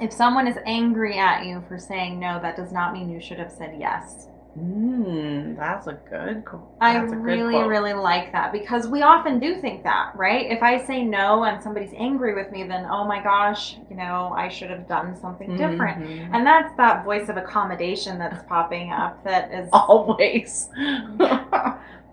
If 0.00 0.12
someone 0.12 0.46
is 0.46 0.56
angry 0.66 1.18
at 1.18 1.44
you 1.44 1.62
for 1.68 1.78
saying 1.78 2.18
no, 2.18 2.40
that 2.40 2.56
does 2.56 2.72
not 2.72 2.92
mean 2.92 3.10
you 3.10 3.20
should 3.20 3.38
have 3.38 3.52
said 3.52 3.76
yes. 3.78 4.28
Mm, 4.58 5.56
that's 5.56 5.86
a 5.86 5.94
good 6.10 6.44
qu- 6.44 6.60
I 6.80 6.94
that's 6.94 7.12
a 7.12 7.16
good 7.16 7.22
really, 7.22 7.52
quote. 7.54 7.68
really 7.68 7.92
like 7.94 8.32
that 8.32 8.52
because 8.52 8.86
we 8.88 9.02
often 9.02 9.38
do 9.38 9.60
think 9.60 9.82
that, 9.84 10.12
right? 10.14 10.50
If 10.50 10.62
I 10.62 10.84
say 10.84 11.02
no 11.04 11.44
and 11.44 11.62
somebody's 11.62 11.92
angry 11.96 12.34
with 12.34 12.50
me, 12.52 12.62
then 12.64 12.86
oh 12.90 13.04
my 13.04 13.22
gosh, 13.22 13.76
you 13.90 13.96
know, 13.96 14.32
I 14.36 14.48
should 14.48 14.70
have 14.70 14.86
done 14.88 15.16
something 15.20 15.56
different. 15.56 16.02
Mhm. 16.02 16.30
And 16.34 16.46
that's 16.46 16.74
that 16.76 17.04
voice 17.04 17.28
of 17.28 17.36
accommodation 17.36 18.18
that's 18.18 18.42
popping 18.48 18.92
up 18.92 19.22
that 19.24 19.52
is, 19.52 19.68
always 19.72 20.68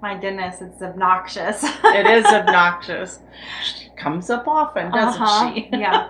my 0.01 0.15
goodness, 0.19 0.61
it's 0.61 0.81
obnoxious. 0.81 1.63
it 1.63 2.05
is 2.05 2.25
obnoxious 2.39 3.19
she 3.63 3.89
comes 3.97 4.29
up 4.29 4.47
often 4.47 4.91
doesn't 4.91 5.21
Uh-huh, 5.21 5.53
she 5.53 5.69
yeah. 5.73 6.07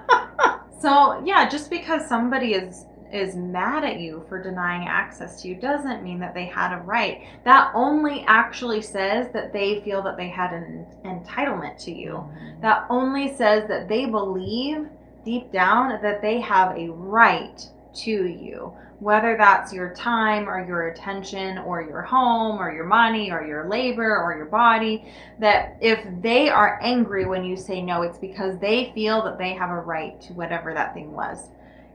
So 0.80 1.22
yeah, 1.26 1.50
just 1.50 1.70
because 1.70 2.08
somebody 2.08 2.54
is 2.54 2.86
is 3.12 3.36
mad 3.36 3.84
at 3.84 4.00
you 4.00 4.26
for 4.30 4.42
denying 4.42 4.88
access 4.88 5.42
to 5.42 5.48
you 5.48 5.56
doesn't 5.56 6.04
mean 6.04 6.20
that 6.20 6.34
they 6.34 6.46
had 6.46 6.74
a 6.78 6.82
right. 6.82 7.22
That 7.44 7.72
only 7.74 8.24
actually 8.28 8.82
says 8.82 9.32
that 9.34 9.54
they 9.54 9.82
feel 9.82 10.02
that 10.04 10.18
they 10.18 10.30
had 10.30 10.54
an 10.54 10.86
entitlement 11.06 11.84
to 11.86 11.92
you. 11.92 12.12
Mm-hmm. 12.12 12.62
That 12.62 12.86
only 12.90 13.34
says 13.36 13.68
that 13.68 13.88
they 13.88 14.06
believe 14.06 14.88
deep 15.26 15.52
down 15.52 16.02
that 16.02 16.22
they 16.22 16.40
have 16.42 16.78
a 16.78 16.90
right 16.90 17.62
to 17.96 18.26
you. 18.28 18.74
Whether 19.00 19.38
that's 19.38 19.72
your 19.72 19.94
time 19.94 20.50
or 20.50 20.66
your 20.66 20.90
attention 20.90 21.58
or 21.60 21.82
your 21.82 22.02
home 22.02 22.60
or 22.60 22.74
your 22.74 22.86
money 22.86 23.32
or 23.32 23.46
your 23.46 23.70
labor 23.70 24.18
or 24.18 24.36
your 24.36 24.48
body, 24.48 25.06
that 25.40 25.78
if 25.80 26.00
they 26.22 26.50
are 26.50 26.80
angry 26.82 27.26
when 27.26 27.46
you 27.46 27.56
say 27.56 27.82
no, 27.82 28.02
it's 28.02 28.18
because 28.18 28.60
they 28.60 28.92
feel 28.94 29.24
that 29.24 29.38
they 29.38 29.54
have 29.54 29.70
a 29.70 29.80
right 29.80 30.20
to 30.22 30.34
whatever 30.34 30.74
that 30.74 30.94
thing 30.94 31.14
was. 31.14 31.48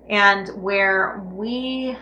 And 0.09 0.49
where 0.63 1.23
we 1.33 1.97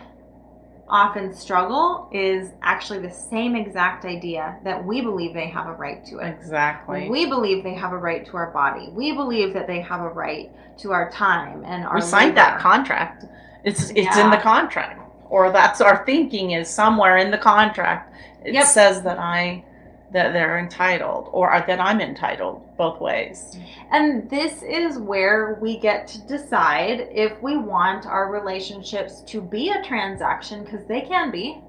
often 0.88 1.32
struggle 1.32 2.08
is 2.12 2.50
actually 2.62 2.98
the 2.98 3.10
same 3.10 3.56
exact 3.56 4.04
idea 4.04 4.58
that 4.64 4.84
we 4.84 5.00
believe 5.00 5.32
they 5.32 5.48
have 5.48 5.66
a 5.66 5.72
right 5.72 6.04
to 6.06 6.18
it. 6.18 6.28
exactly 6.28 7.08
We 7.08 7.26
believe 7.26 7.64
they 7.64 7.74
have 7.74 7.92
a 7.92 7.96
right 7.98 8.26
to 8.26 8.36
our 8.36 8.50
body. 8.50 8.90
We 8.92 9.12
believe 9.12 9.54
that 9.54 9.66
they 9.66 9.80
have 9.80 10.00
a 10.00 10.08
right 10.08 10.50
to 10.78 10.92
our 10.92 11.10
time 11.10 11.64
and 11.64 11.84
our 11.84 11.96
we 11.96 12.00
signed 12.00 12.36
that 12.36 12.58
contract 12.58 13.24
it's 13.64 13.90
it's 13.90 14.16
in 14.16 14.30
the 14.30 14.38
contract 14.38 15.00
or 15.28 15.52
that's 15.52 15.80
our 15.80 16.04
thinking 16.04 16.52
is 16.52 16.68
somewhere 16.68 17.18
in 17.18 17.30
the 17.30 17.38
contract 17.38 18.14
it 18.44 18.54
Yep. 18.54 18.66
says 18.66 19.02
that 19.02 19.18
i 19.18 19.62
that 20.12 20.32
they're 20.32 20.58
entitled 20.58 21.28
or 21.32 21.48
that 21.66 21.80
i'm 21.80 22.00
entitled 22.00 22.62
both 22.76 23.00
ways 23.00 23.56
And 23.92 24.28
this 24.30 24.62
is 24.62 24.98
where 24.98 25.58
we 25.60 25.78
get 25.78 26.06
to 26.08 26.26
decide 26.26 27.08
if 27.12 27.40
we 27.42 27.58
want 27.58 28.06
our 28.06 28.32
relationships 28.32 29.20
to 29.26 29.42
be 29.42 29.68
a 29.68 29.82
transaction, 29.82 30.64
because 30.64 30.86
they 30.86 31.02
can 31.02 31.30
be, 31.30 31.60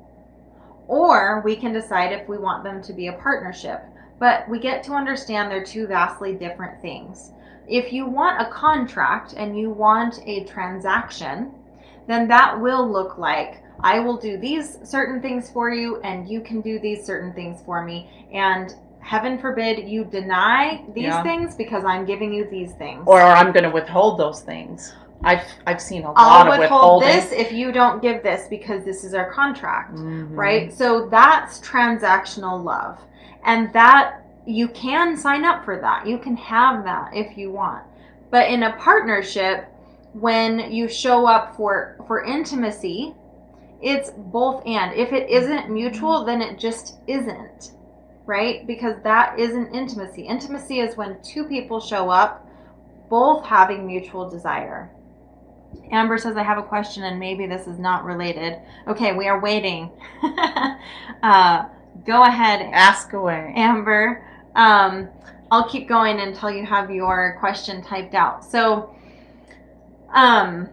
or 0.88 1.42
we 1.44 1.58
can 1.58 1.74
decide 1.74 2.14
if 2.14 2.28
we 2.30 2.38
want 2.38 2.64
them 2.64 2.82
to 2.84 2.94
be 2.94 3.08
a 3.08 3.14
partnership. 3.14 3.82
But 4.20 4.48
we 4.48 4.60
get 4.60 4.84
to 4.84 4.94
understand 4.94 5.52
they're 5.52 5.66
two 5.66 5.86
vastly 5.86 6.34
different 6.34 6.82
things. 6.82 7.32
If 7.68 7.92
you 7.92 8.06
want 8.06 8.42
a 8.42 8.52
contract 8.52 9.34
and 9.36 9.58
you 9.58 9.70
want 9.70 10.20
a 10.26 10.46
transaction, 10.46 11.52
then 12.08 12.28
that 12.30 12.60
will 12.60 12.90
look 12.90 13.18
like 13.18 13.63
I 13.80 14.00
will 14.00 14.18
do 14.18 14.38
these 14.38 14.78
certain 14.84 15.22
things 15.22 15.50
for 15.50 15.70
you, 15.72 16.00
and 16.02 16.28
you 16.28 16.42
can 16.42 16.62
do 16.62 16.80
these 16.80 17.06
certain 17.06 17.34
things 17.34 17.62
for 17.66 17.84
me. 17.84 18.10
And 18.34 18.74
heaven 19.00 19.38
forbid 19.38 19.88
you 19.90 20.06
deny 20.06 20.84
these 20.94 21.04
Yeah. 21.06 21.24
things 21.24 21.56
because 21.56 21.84
I'm 21.84 22.06
giving 22.06 22.34
you 22.34 22.48
these 22.50 22.72
things. 22.74 23.04
or 23.06 23.20
i'm 23.22 23.52
going 23.52 23.66
to 23.66 23.70
withhold 23.70 24.18
those 24.18 24.42
things 24.42 24.94
I've 25.26 25.44
I've 25.66 25.82
seen 25.82 26.04
a 26.04 26.12
lot 26.12 26.18
I'll 26.18 26.52
of 26.52 26.60
withhold 26.60 27.04
this 27.04 27.32
if 27.32 27.52
you 27.54 27.72
don't 27.72 28.02
give 28.02 28.24
this 28.24 28.48
because 28.50 28.84
this 28.84 29.04
is 29.06 29.14
our 29.14 29.32
contract. 29.32 29.96
Mhm. 29.96 30.36
right? 30.38 30.74
So 30.74 31.08
that's 31.08 31.60
transactional 31.62 32.62
love. 32.62 32.98
And 33.46 33.72
that 33.74 34.16
you 34.46 34.68
can 34.68 35.16
sign 35.16 35.46
up 35.46 35.64
for 35.64 35.80
that. 35.80 36.06
You 36.06 36.18
can 36.18 36.36
have 36.36 36.84
that 36.84 37.12
if 37.14 37.38
you 37.38 37.52
want. 37.52 37.84
But 38.32 38.50
in 38.50 38.64
a 38.64 38.74
partnership, 38.74 39.66
when 40.14 40.72
you 40.72 40.88
show 40.90 41.26
up 41.26 41.56
for 41.56 41.96
for 42.08 42.24
intimacy, 42.26 43.16
it's 43.84 44.12
both 44.12 44.66
and. 44.66 44.94
If 44.96 45.12
it 45.12 45.30
isn't 45.30 45.70
mutual, 45.70 46.24
then 46.24 46.42
it 46.42 46.58
just 46.58 46.98
isn't. 47.08 47.74
Right? 48.26 48.66
Because 48.66 48.96
that 49.04 49.38
isn't 49.38 49.76
intimacy. 49.76 50.24
Intimacy 50.24 50.80
is 50.80 50.96
when 50.96 51.22
two 51.22 51.44
people 51.44 51.82
show 51.82 52.10
up 52.10 52.48
both 53.10 53.46
having 53.46 53.86
mutual 53.86 54.30
desire. 54.30 54.90
Amber 55.92 56.18
says, 56.18 56.38
I 56.38 56.44
have 56.44 56.58
a 56.58 56.64
question 56.64 57.04
and 57.04 57.20
maybe 57.20 57.46
this 57.46 57.68
is 57.68 57.78
not 57.78 58.06
related. 58.06 58.60
Okay, 58.88 59.14
we 59.14 59.28
are 59.28 59.42
waiting. 59.42 59.92
uh, 61.24 61.66
go 62.06 62.24
ahead, 62.24 62.62
Ask 62.72 63.14
away. 63.14 63.54
Amber. 63.56 64.26
Um, 64.56 65.10
I'll 65.52 65.70
keep 65.70 65.88
going 65.88 66.20
until 66.20 66.50
you 66.50 66.66
have 66.66 66.90
your 66.90 67.38
question 67.40 67.84
typed 67.84 68.16
out. 68.16 68.46
So, 68.46 68.96
um, 70.14 70.70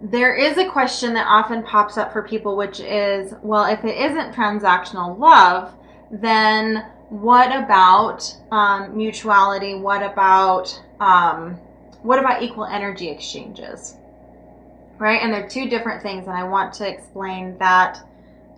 there 0.00 0.34
is 0.34 0.58
a 0.58 0.68
question 0.68 1.12
that 1.14 1.26
often 1.26 1.62
pops 1.62 1.98
up 1.98 2.12
for 2.12 2.22
people, 2.22 2.56
which 2.56 2.80
is, 2.80 3.34
well, 3.42 3.64
if 3.64 3.84
it 3.84 3.96
isn't 3.96 4.34
transactional 4.34 5.18
love, 5.18 5.74
then 6.10 6.86
what 7.08 7.48
about 7.48 8.36
um, 8.50 8.96
mutuality? 8.96 9.74
What 9.74 10.02
about 10.02 10.80
um, 11.00 11.58
what 12.02 12.18
about 12.18 12.42
equal 12.42 12.64
energy 12.64 13.08
exchanges? 13.08 13.96
Right, 14.98 15.20
and 15.22 15.32
they're 15.32 15.48
two 15.48 15.68
different 15.68 16.02
things, 16.02 16.26
and 16.26 16.36
I 16.36 16.44
want 16.44 16.74
to 16.74 16.88
explain 16.88 17.56
that 17.58 18.00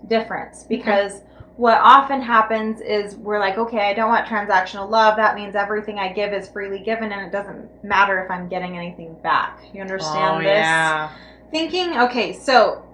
difference 0.08 0.64
because 0.64 1.20
what 1.56 1.78
often 1.78 2.22
happens 2.22 2.80
is 2.80 3.16
we're 3.16 3.38
like, 3.38 3.58
okay, 3.58 3.90
I 3.90 3.92
don't 3.92 4.08
want 4.08 4.26
transactional 4.26 4.88
love. 4.88 5.16
That 5.16 5.34
means 5.34 5.54
everything 5.54 5.98
I 5.98 6.10
give 6.12 6.32
is 6.32 6.48
freely 6.48 6.78
given, 6.78 7.12
and 7.12 7.26
it 7.26 7.30
doesn't 7.32 7.84
matter 7.84 8.22
if 8.24 8.30
I'm 8.30 8.48
getting 8.48 8.78
anything 8.78 9.14
back. 9.22 9.60
You 9.74 9.82
understand 9.82 10.36
oh, 10.36 10.38
this? 10.38 10.56
yeah. 10.56 11.10
Thinking 11.50 11.98
okay 11.98 12.32
so 12.32 12.84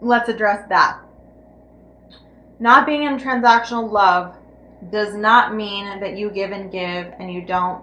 let's 0.00 0.28
address 0.28 0.68
that. 0.68 1.00
Not 2.58 2.86
being 2.86 3.04
in 3.04 3.18
transactional 3.18 3.90
love 3.90 4.36
does 4.90 5.14
not 5.14 5.54
mean 5.54 6.00
that 6.00 6.16
you 6.16 6.30
give 6.30 6.50
and 6.50 6.70
give 6.70 7.12
and 7.18 7.32
you 7.32 7.42
don't 7.42 7.82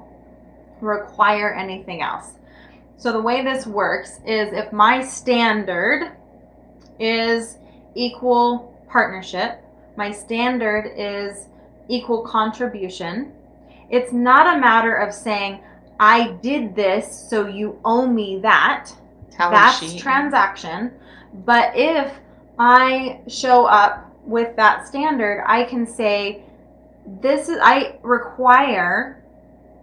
require 0.81 1.53
anything 1.53 2.01
else. 2.01 2.31
So 2.97 3.13
the 3.13 3.21
way 3.21 3.43
this 3.43 3.65
works 3.65 4.19
is 4.25 4.51
if 4.53 4.73
my 4.73 5.01
standard 5.01 6.11
is 6.99 7.57
equal 7.95 8.75
partnership 8.89 9.63
my 9.95 10.11
standard 10.11 10.91
is 10.95 11.47
equal 11.87 12.21
contribution 12.21 13.31
it's 13.89 14.11
not 14.11 14.55
a 14.55 14.59
matter 14.59 14.95
of 14.95 15.13
saying 15.13 15.61
i 15.99 16.31
did 16.41 16.75
this 16.75 17.27
so 17.29 17.47
you 17.47 17.79
owe 17.85 18.05
me 18.05 18.39
that 18.39 18.91
Tally 19.39 19.51
that's 19.53 19.79
sheet. 19.79 20.01
transaction. 20.01 20.91
But 21.45 21.71
if 21.75 22.13
I 22.59 23.21
show 23.27 23.65
up 23.65 24.13
with 24.25 24.55
that 24.57 24.85
standard, 24.85 25.43
I 25.47 25.63
can 25.63 25.87
say, 25.87 26.43
this 27.21 27.47
is, 27.47 27.57
I 27.61 27.97
require 28.03 29.23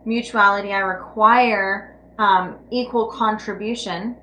mutuality, 0.04 0.72
I 0.72 0.80
require 0.80 1.96
um, 2.18 2.58
equal 2.70 3.06
contribution. 3.06 4.16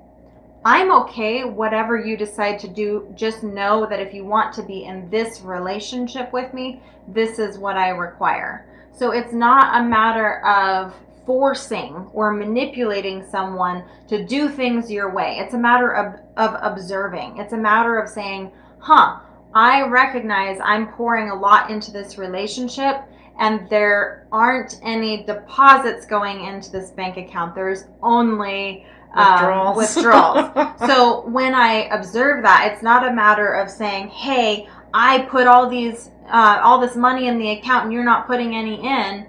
I'm 0.64 0.90
okay, 1.02 1.44
whatever 1.44 1.98
you 1.98 2.16
decide 2.16 2.58
to 2.60 2.68
do. 2.68 3.12
Just 3.14 3.42
know 3.42 3.86
that 3.90 4.00
if 4.00 4.14
you 4.14 4.24
want 4.24 4.54
to 4.54 4.62
be 4.62 4.84
in 4.84 5.10
this 5.10 5.40
relationship 5.40 6.32
with 6.32 6.54
me, 6.54 6.80
this 7.08 7.38
is 7.38 7.58
what 7.58 7.76
I 7.76 7.90
require. 7.90 8.66
So 8.96 9.10
it's 9.10 9.32
not 9.32 9.78
a 9.78 9.84
matter 9.84 10.40
of 10.46 10.94
forcing 11.26 12.08
or 12.12 12.32
manipulating 12.32 13.24
someone 13.24 13.84
to 14.08 14.24
do 14.24 14.48
things 14.48 14.90
your 14.90 15.12
way. 15.14 15.38
It's 15.38 15.54
a 15.54 15.58
matter 15.58 15.94
of, 15.94 16.20
of 16.36 16.58
observing. 16.60 17.38
It's 17.38 17.52
a 17.52 17.58
matter 17.58 17.98
of 17.98 18.08
saying, 18.08 18.52
huh, 18.78 19.20
I 19.54 19.86
recognize 19.86 20.58
I'm 20.62 20.88
pouring 20.92 21.30
a 21.30 21.34
lot 21.34 21.70
into 21.70 21.92
this 21.92 22.18
relationship 22.18 23.02
and 23.38 23.68
there 23.68 24.26
aren't 24.32 24.78
any 24.82 25.24
deposits 25.24 26.06
going 26.06 26.44
into 26.44 26.70
this 26.70 26.90
bank 26.90 27.16
account. 27.16 27.54
There's 27.54 27.84
only 28.02 28.86
um, 29.14 29.34
Withdrawals. 29.34 29.76
withdrawals. 29.76 30.80
so 30.86 31.26
when 31.28 31.54
I 31.54 31.88
observe 31.90 32.42
that, 32.42 32.70
it's 32.72 32.82
not 32.82 33.06
a 33.06 33.12
matter 33.12 33.52
of 33.54 33.70
saying, 33.70 34.08
"Hey, 34.08 34.68
I 34.92 35.20
put 35.30 35.46
all 35.46 35.68
these 35.68 36.10
uh, 36.28 36.60
all 36.62 36.80
this 36.80 36.96
money 36.96 37.28
in 37.28 37.38
the 37.38 37.50
account 37.52 37.84
and 37.84 37.92
you're 37.92 38.04
not 38.04 38.26
putting 38.26 38.54
any 38.54 38.74
in." 38.84 39.26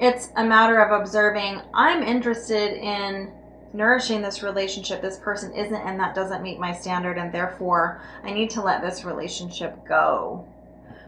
It's 0.00 0.30
a 0.36 0.44
matter 0.44 0.80
of 0.80 0.98
observing. 0.98 1.60
I'm 1.74 2.02
interested 2.02 2.72
in 2.82 3.30
nourishing 3.74 4.22
this 4.22 4.42
relationship. 4.42 5.02
This 5.02 5.18
person 5.18 5.52
isn't, 5.54 5.74
and 5.74 6.00
that 6.00 6.14
doesn't 6.14 6.42
meet 6.42 6.58
my 6.58 6.72
standard, 6.72 7.18
and 7.18 7.30
therefore 7.30 8.00
I 8.24 8.32
need 8.32 8.50
to 8.50 8.62
let 8.62 8.80
this 8.82 9.04
relationship 9.04 9.76
go, 9.86 10.44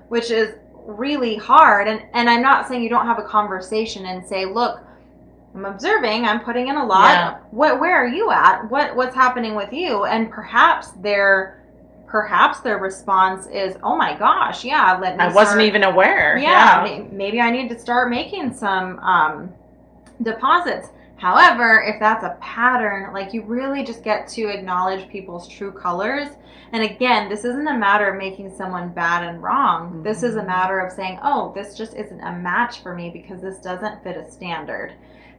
which 0.08 0.30
is 0.30 0.54
really 0.86 1.36
hard. 1.36 1.88
And 1.88 2.02
and 2.12 2.28
I'm 2.28 2.42
not 2.42 2.68
saying 2.68 2.82
you 2.82 2.90
don't 2.90 3.06
have 3.06 3.18
a 3.18 3.24
conversation 3.24 4.06
and 4.06 4.26
say, 4.26 4.44
"Look." 4.44 4.80
I'm 5.54 5.66
observing. 5.66 6.24
I'm 6.24 6.40
putting 6.40 6.68
in 6.68 6.76
a 6.76 6.86
lot. 6.86 7.10
Yeah. 7.10 7.36
What? 7.50 7.78
Where 7.78 7.94
are 7.94 8.06
you 8.06 8.30
at? 8.30 8.70
What? 8.70 8.96
What's 8.96 9.14
happening 9.14 9.54
with 9.54 9.70
you? 9.70 10.04
And 10.04 10.30
perhaps 10.30 10.92
their, 10.92 11.61
perhaps 12.12 12.60
their 12.60 12.78
response 12.78 13.46
is, 13.46 13.76
"Oh 13.82 13.96
my 13.96 14.14
gosh, 14.16 14.64
yeah, 14.64 14.96
let 15.00 15.16
me." 15.16 15.24
I 15.24 15.28
wasn't 15.28 15.48
start- 15.48 15.62
even 15.62 15.82
aware. 15.82 16.36
yeah, 16.38 16.84
Yeah. 16.84 16.98
may- 16.98 17.08
maybe 17.10 17.40
I 17.40 17.50
need 17.50 17.68
to 17.70 17.78
start 17.78 18.10
making 18.10 18.52
some 18.54 18.98
um, 19.00 19.50
deposits. 20.22 20.90
However, 21.16 21.82
if 21.86 21.98
that's 22.00 22.24
a 22.24 22.36
pattern, 22.40 23.12
like 23.12 23.32
you 23.32 23.42
really 23.42 23.82
just 23.84 24.02
get 24.04 24.28
to 24.28 24.48
acknowledge 24.48 25.08
people's 25.08 25.48
true 25.48 25.72
colors. 25.72 26.28
And 26.72 26.82
again, 26.82 27.28
this 27.28 27.44
isn't 27.44 27.68
a 27.68 27.76
matter 27.76 28.08
of 28.10 28.16
making 28.18 28.54
someone 28.56 28.88
bad 28.88 29.22
and 29.24 29.42
wrong. 29.42 30.02
This 30.02 30.22
is 30.22 30.36
a 30.36 30.40
Mhm. 30.42 30.46
matter 30.46 30.80
of 30.80 30.90
saying, 30.90 31.18
oh, 31.22 31.52
this 31.54 31.76
just 31.76 31.94
isn't 31.94 32.20
a 32.20 32.32
match 32.32 32.82
for 32.82 32.94
me 32.94 33.10
because 33.10 33.40
this 33.40 33.58
doesn't 33.58 34.02
fit 34.02 34.16
a 34.16 34.24
standard. 34.30 34.92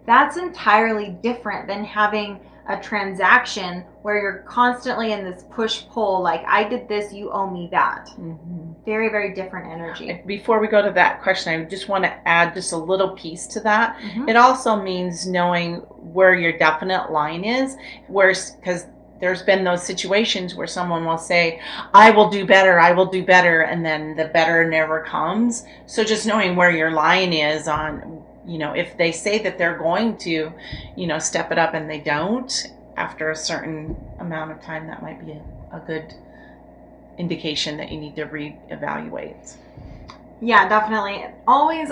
That's 0.05 0.37
entirely 0.37 1.09
different 1.21 1.67
than 1.67 1.83
having 1.83 2.39
a 2.67 2.77
transaction 2.77 3.83
where 4.03 4.19
you're 4.19 4.43
constantly 4.47 5.11
in 5.11 5.23
this 5.23 5.43
push 5.51 5.83
pull, 5.91 6.21
like, 6.21 6.43
I 6.47 6.63
did 6.63 6.87
this, 6.87 7.13
you 7.13 7.31
owe 7.31 7.49
me 7.49 7.67
that. 7.71 8.09
Mhm. 8.19 8.75
Very, 8.85 9.09
very 9.09 9.33
different 9.33 9.71
energy. 9.71 10.21
Before 10.25 10.59
we 10.59 10.67
go 10.67 10.81
to 10.81 10.91
that 10.91 11.21
question, 11.21 11.61
I 11.61 11.63
just 11.65 11.89
want 11.89 12.03
to 12.03 12.13
add 12.27 12.53
just 12.53 12.71
a 12.73 12.77
little 12.77 13.11
piece 13.11 13.47
to 13.47 13.59
that. 13.61 13.97
Mhm. 13.97 14.29
It 14.29 14.35
also 14.35 14.75
means 14.75 15.27
knowing 15.27 15.75
where 16.13 16.33
your 16.33 16.57
definite 16.57 17.11
line 17.11 17.43
is, 17.43 17.77
where 18.07 18.33
because 18.59 18.87
there's 19.19 19.43
been 19.43 19.63
those 19.63 19.83
situations 19.83 20.53
where 20.53 20.67
someone 20.67 21.05
will 21.05 21.17
say, 21.17 21.61
"I 21.93 22.11
will 22.11 22.29
do 22.29 22.45
better, 22.45 22.77
I 22.77 22.91
will 22.91 23.05
do 23.05 23.23
better," 23.23 23.61
and 23.61 23.85
then 23.85 24.15
the 24.15 24.25
better 24.25 24.65
never 24.65 24.99
comes. 24.99 25.65
So 25.85 26.03
just 26.03 26.27
knowing 26.27 26.57
where 26.57 26.71
your 26.71 26.91
line 26.91 27.31
is 27.31 27.69
on, 27.69 28.21
you 28.45 28.57
know, 28.57 28.73
if 28.73 28.97
they 28.97 29.11
say 29.11 29.41
that 29.43 29.57
they're 29.57 29.77
going 29.77 30.17
to, 30.17 30.51
you 30.95 31.07
know, 31.07 31.19
step 31.19 31.51
it 31.51 31.57
up 31.57 31.73
and 31.73 31.89
they 31.89 31.99
don't 31.99 32.67
after 32.97 33.31
a 33.31 33.35
certain 33.35 33.95
amount 34.19 34.51
of 34.51 34.61
time, 34.61 34.87
that 34.87 35.01
might 35.01 35.25
be 35.25 35.31
a, 35.31 35.77
a 35.77 35.79
good 35.85 36.13
indication 37.17 37.77
that 37.77 37.91
you 37.91 37.99
need 37.99 38.15
to 38.15 38.25
reevaluate. 38.25 39.55
Yeah, 40.41 40.67
definitely. 40.67 41.25
Always, 41.47 41.89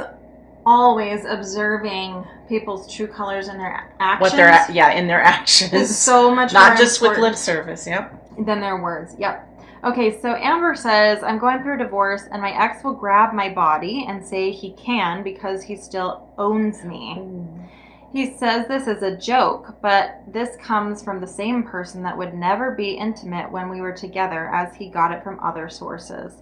always 0.65 1.25
observing 1.25 2.25
people's 2.49 2.93
true 2.93 3.07
colors 3.07 3.47
and 3.47 3.59
their 3.59 3.93
actions. 3.99 4.31
What 4.31 4.37
they're 4.37 4.65
yeah 4.71 4.91
in 4.91 5.07
their 5.07 5.21
is 5.21 5.27
actions, 5.27 5.97
so 5.97 6.33
much 6.33 6.53
not 6.53 6.77
just 6.77 7.01
with 7.01 7.17
lip 7.17 7.35
service. 7.35 7.87
Yep. 7.87 8.45
than 8.45 8.59
their 8.59 8.81
words. 8.81 9.15
Yep. 9.17 9.47
Okay, 9.83 10.21
so 10.21 10.35
Amber 10.35 10.75
says, 10.75 11.23
I'm 11.23 11.39
going 11.39 11.63
through 11.63 11.73
a 11.73 11.83
divorce 11.83 12.23
and 12.31 12.39
my 12.39 12.51
ex 12.51 12.83
will 12.83 12.93
grab 12.93 13.33
my 13.33 13.49
body 13.49 14.05
and 14.07 14.23
say 14.23 14.51
he 14.51 14.73
can 14.73 15.23
because 15.23 15.63
he 15.63 15.75
still 15.75 16.29
owns 16.37 16.83
me. 16.83 17.15
Mm. 17.17 17.67
He 18.13 18.37
says 18.37 18.67
this 18.67 18.85
is 18.85 19.01
a 19.01 19.17
joke, 19.17 19.77
but 19.81 20.21
this 20.27 20.55
comes 20.57 21.01
from 21.01 21.19
the 21.19 21.25
same 21.25 21.63
person 21.63 22.03
that 22.03 22.15
would 22.15 22.35
never 22.35 22.71
be 22.71 22.91
intimate 22.91 23.51
when 23.51 23.69
we 23.69 23.81
were 23.81 23.93
together 23.93 24.53
as 24.53 24.75
he 24.75 24.87
got 24.87 25.11
it 25.11 25.23
from 25.23 25.39
other 25.39 25.67
sources. 25.67 26.33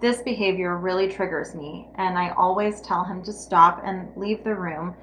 This 0.00 0.20
behavior 0.20 0.76
really 0.76 1.08
triggers 1.08 1.54
me, 1.54 1.88
and 1.94 2.18
I 2.18 2.30
always 2.30 2.82
tell 2.82 3.04
him 3.04 3.22
to 3.22 3.32
stop 3.32 3.80
and 3.84 4.14
leave 4.16 4.44
the 4.44 4.56
room. 4.56 4.94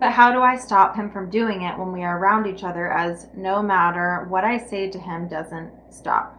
But 0.00 0.10
how 0.10 0.32
do 0.32 0.40
I 0.40 0.56
stop 0.56 0.96
him 0.96 1.08
from 1.10 1.30
doing 1.30 1.62
it 1.62 1.78
when 1.78 1.92
we 1.92 2.02
are 2.02 2.18
around 2.18 2.46
each 2.46 2.64
other, 2.64 2.90
as 2.90 3.28
no 3.36 3.62
matter 3.62 4.26
what 4.28 4.42
I 4.42 4.58
say 4.58 4.90
to 4.90 4.98
him 4.98 5.28
doesn't 5.28 5.70
stop? 5.90 6.37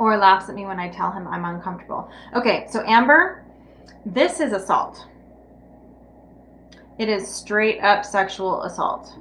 Or 0.00 0.16
laughs 0.16 0.48
at 0.48 0.54
me 0.54 0.64
when 0.64 0.80
I 0.80 0.88
tell 0.88 1.12
him 1.12 1.28
I'm 1.28 1.44
uncomfortable. 1.44 2.10
Okay, 2.34 2.66
so 2.70 2.82
Amber, 2.86 3.44
this 4.06 4.40
is 4.40 4.54
assault. 4.54 5.06
It 6.98 7.10
is 7.10 7.28
straight 7.28 7.80
up 7.80 8.06
sexual 8.06 8.62
assault. 8.62 9.12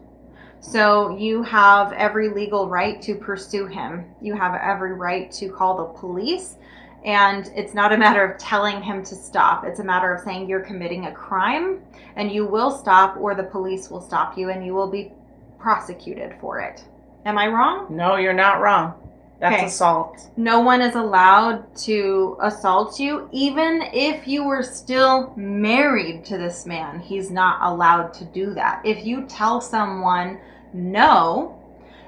So 0.62 1.18
you 1.18 1.44
have 1.44 1.92
every 1.92 2.30
legal 2.30 2.70
right 2.70 3.02
to 3.02 3.14
pursue 3.14 3.66
him. 3.66 4.06
You 4.22 4.36
have 4.36 4.56
every 4.56 4.94
right 4.94 5.30
to 5.34 5.50
call 5.50 5.76
the 5.76 6.00
police. 6.00 6.56
And 7.04 7.52
it's 7.58 7.74
not 7.74 7.92
a 7.92 7.98
matter 7.98 8.24
of 8.24 8.38
telling 8.38 8.82
him 8.82 9.04
to 9.04 9.16
stop. 9.16 9.66
It's 9.66 9.82
a 9.82 9.84
matter 9.84 10.14
of 10.14 10.24
saying 10.24 10.48
you're 10.48 10.62
committing 10.62 11.08
a 11.08 11.12
crime 11.12 11.82
and 12.16 12.32
you 12.32 12.46
will 12.46 12.72
stop, 12.72 13.18
or 13.18 13.36
the 13.36 13.44
police 13.44 13.90
will 13.90 14.02
stop 14.02 14.38
you 14.38 14.50
and 14.50 14.66
you 14.66 14.74
will 14.74 14.90
be 14.90 15.12
prosecuted 15.58 16.36
for 16.40 16.62
it. 16.62 16.86
Am 17.26 17.38
I 17.38 17.48
wrong? 17.48 17.88
No, 17.90 18.16
you're 18.16 18.32
not 18.32 18.62
wrong. 18.62 18.94
That's 19.40 19.56
Okay. 19.56 19.66
assault. 19.68 20.30
No 20.36 20.60
one 20.60 20.82
is 20.82 20.96
allowed 20.96 21.74
to 21.78 22.38
assault 22.42 23.00
you, 23.00 23.30
even 23.32 23.84
if 23.94 24.28
you 24.28 24.44
were 24.44 24.64
still 24.64 25.32
married 25.38 26.26
to 26.26 26.38
this 26.38 26.66
man. 26.66 27.00
He's 27.00 27.32
not 27.32 27.60
allowed 27.62 28.14
to 28.16 28.26
do 28.26 28.54
that. 28.56 28.82
If 28.84 29.06
you 29.06 29.24
tell 29.28 29.62
someone 29.62 30.40
no 30.74 31.58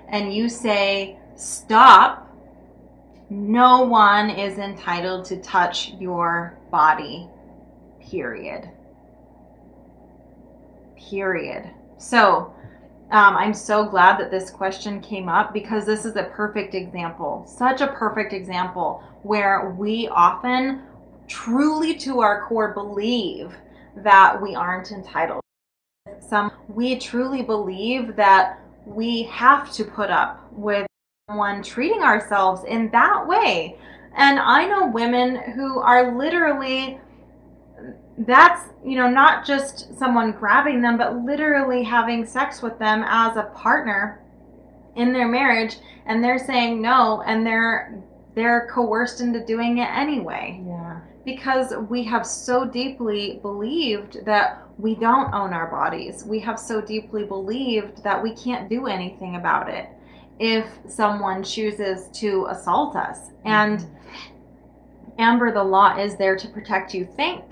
and 0.09 0.33
you 0.33 0.49
say 0.49 1.17
stop, 1.35 2.27
no 3.29 3.83
one 3.83 4.29
is 4.29 4.57
entitled 4.57 5.23
to 5.25 5.37
touch 5.37 5.93
your 5.99 6.57
body. 6.69 7.29
Period. 8.01 8.69
Period. 10.97 11.69
So, 11.97 12.53
um, 13.11 13.35
I'm 13.35 13.53
so 13.53 13.85
glad 13.85 14.17
that 14.19 14.31
this 14.31 14.49
question 14.49 15.01
came 15.01 15.27
up 15.27 15.53
because 15.53 15.85
this 15.85 16.05
is 16.05 16.15
a 16.15 16.23
perfect 16.23 16.73
example, 16.75 17.45
such 17.45 17.81
a 17.81 17.87
perfect 17.87 18.31
example 18.31 19.03
where 19.23 19.71
we 19.71 20.07
often 20.07 20.83
truly 21.27 21.95
to 21.95 22.21
our 22.21 22.45
core 22.47 22.73
believe 22.73 23.53
that 23.97 24.41
we 24.41 24.55
aren't 24.55 24.91
entitled. 24.91 25.41
Some 26.19 26.51
we 26.69 26.97
truly 26.97 27.41
believe 27.41 28.15
that 28.15 28.59
we 28.85 29.23
have 29.23 29.71
to 29.73 29.83
put 29.83 30.09
up 30.09 30.51
with 30.53 30.87
someone 31.29 31.61
treating 31.63 32.01
ourselves 32.01 32.63
in 32.63 32.89
that 32.91 33.27
way. 33.27 33.77
And 34.15 34.39
I 34.39 34.65
know 34.67 34.87
women 34.87 35.35
who 35.53 35.79
are 35.79 36.17
literally 36.17 36.99
that's 38.19 38.69
you 38.83 38.95
know 38.97 39.09
not 39.09 39.45
just 39.45 39.97
someone 39.97 40.31
grabbing 40.31 40.81
them 40.81 40.97
but 40.97 41.17
literally 41.23 41.81
having 41.83 42.25
sex 42.25 42.61
with 42.61 42.77
them 42.77 43.03
as 43.07 43.37
a 43.37 43.43
partner 43.55 44.21
in 44.95 45.13
their 45.13 45.27
marriage 45.27 45.77
and 46.05 46.23
they're 46.23 46.37
saying 46.37 46.81
no 46.81 47.23
and 47.25 47.45
they're 47.45 48.03
they're 48.35 48.67
coerced 48.71 49.21
into 49.21 49.43
doing 49.45 49.79
it 49.79 49.89
anyway. 49.91 50.63
Yeah. 50.65 50.99
because 51.23 51.73
we 51.89 52.03
have 52.03 52.25
so 52.25 52.65
deeply 52.65 53.39
believed 53.43 54.25
that 54.25 54.63
we 54.79 54.95
don't 54.95 55.31
own 55.33 55.53
our 55.53 55.67
bodies. 55.67 56.23
We 56.25 56.39
have 56.39 56.59
so 56.59 56.81
deeply 56.81 57.25
believed 57.25 58.03
that 58.03 58.21
we 58.21 58.33
can't 58.33 58.67
do 58.67 58.87
anything 58.87 59.35
about 59.35 59.69
it 59.69 59.87
if 60.39 60.65
someone 60.87 61.43
chooses 61.43 62.07
to 62.19 62.47
assault 62.49 62.95
us. 62.95 63.29
And 63.45 63.81
mm-hmm. 63.81 65.11
amber 65.19 65.51
the 65.51 65.63
law 65.63 65.95
is 65.97 66.15
there 66.15 66.35
to 66.35 66.47
protect 66.47 66.95
you. 66.95 67.07
Thank 67.15 67.50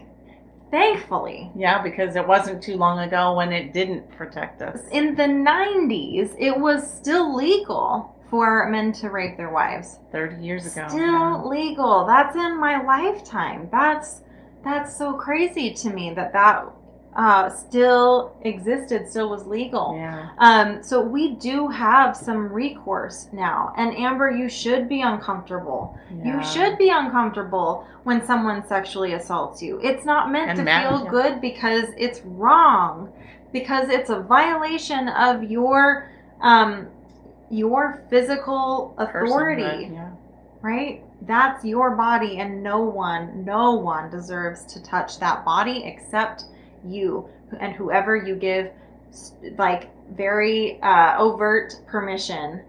thankfully 0.71 1.51
Yeah, 1.55 1.81
because 1.81 2.15
it 2.15 2.27
wasn't 2.27 2.61
too 2.63 2.75
long 2.77 2.99
ago 2.99 3.33
when 3.35 3.51
it 3.51 3.73
didn't 3.73 4.09
protect 4.11 4.61
us. 4.61 4.79
in 4.91 5.15
the 5.15 5.23
90s 5.23 6.35
it 6.39 6.57
was 6.57 6.91
still 6.91 7.35
legal 7.35 8.15
for 8.29 8.69
men 8.69 8.91
to 8.93 9.09
rape 9.09 9.37
their 9.37 9.49
wives 9.49 9.97
30 10.11 10.43
years 10.43 10.65
ago. 10.71 10.87
still 10.87 11.47
legal 11.49 12.05
that's 12.05 12.35
in 12.35 12.59
my 12.59 12.81
lifetime 12.83 13.67
that's 13.71 14.21
that's 14.63 14.95
so 14.97 15.13
crazy 15.13 15.73
to 15.73 15.89
me 15.89 16.13
that 16.13 16.33
that 16.33 16.63
uh, 17.15 17.49
still 17.49 18.35
existed 18.43 19.09
still 19.09 19.29
was 19.29 19.45
legal 19.47 19.93
Yeah. 19.95 20.29
um, 20.37 20.83
so 20.83 21.01
we 21.01 21.35
do 21.35 21.67
have 21.67 22.15
some 22.15 22.51
recourse 22.53 23.27
now 23.33 23.73
and 23.77 23.95
amber 23.97 24.29
you 24.29 24.47
should 24.47 24.87
be 24.87 25.01
uncomfortable 25.01 25.97
yeah. 26.11 26.37
you 26.37 26.43
should 26.45 26.77
be 26.77 26.89
uncomfortable 26.89 27.87
when 28.03 28.25
someone 28.25 28.65
sexually 28.67 29.13
assaults 29.13 29.61
you. 29.61 29.79
It's 29.83 30.03
not 30.05 30.31
meant 30.31 30.49
And 30.51 30.59
to 30.59 30.63
feel 30.65 31.03
yeah. 31.03 31.11
good 31.11 31.41
because 31.41 31.85
it's 31.97 32.21
wrong, 32.25 33.11
because 33.51 33.89
it's 33.89 34.09
a 34.09 34.19
violation 34.21 35.09
of 35.09 35.43
your 35.43 36.09
um, 36.41 36.87
your 37.51 38.03
physical 38.09 38.95
authority, 38.97 39.89
Yeah. 39.93 40.09
right? 40.61 41.03
That's 41.23 41.65
your 41.65 41.95
body, 41.95 42.39
and 42.39 42.63
no 42.63 42.79
one, 42.81 43.43
no 43.43 43.73
one 43.73 44.09
deserves 44.09 44.65
to 44.73 44.81
touch 44.81 45.19
that 45.19 45.43
body 45.43 45.83
except 45.85 46.45
you 46.87 47.27
and 47.59 47.73
whoever 47.73 48.15
you 48.15 48.35
give 48.35 48.71
like 49.57 49.89
very 50.15 50.81
uh, 50.81 51.17
overt 51.17 51.73
permission 51.87 52.61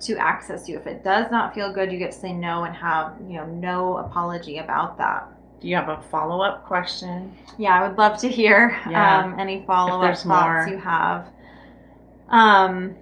to 0.00 0.16
access 0.16 0.68
you. 0.68 0.76
If 0.78 0.86
it 0.86 1.02
does 1.04 1.30
not 1.30 1.54
feel 1.54 1.72
good, 1.72 1.90
you 1.92 1.98
get 1.98 2.12
to 2.12 2.18
say 2.18 2.32
no 2.32 2.64
and 2.64 2.74
have, 2.74 3.14
you 3.26 3.34
know, 3.34 3.46
no 3.46 3.96
apology 3.98 4.58
about 4.58 4.96
that. 4.98 5.28
Do 5.60 5.66
you 5.68 5.74
have 5.74 5.88
a 5.88 6.00
follow 6.02 6.40
up 6.40 6.64
question? 6.66 7.32
Yeah, 7.58 7.74
I 7.80 7.88
would 7.88 7.98
love 7.98 8.18
to 8.20 8.28
hear 8.28 8.78
Yeah. 8.88 9.24
um, 9.24 9.40
any 9.40 9.64
follow 9.66 10.00
up 10.02 10.16
thoughts 10.18 10.24
more. 10.24 10.68
you 10.70 10.78
have. 10.78 11.26
Um, 12.28 12.94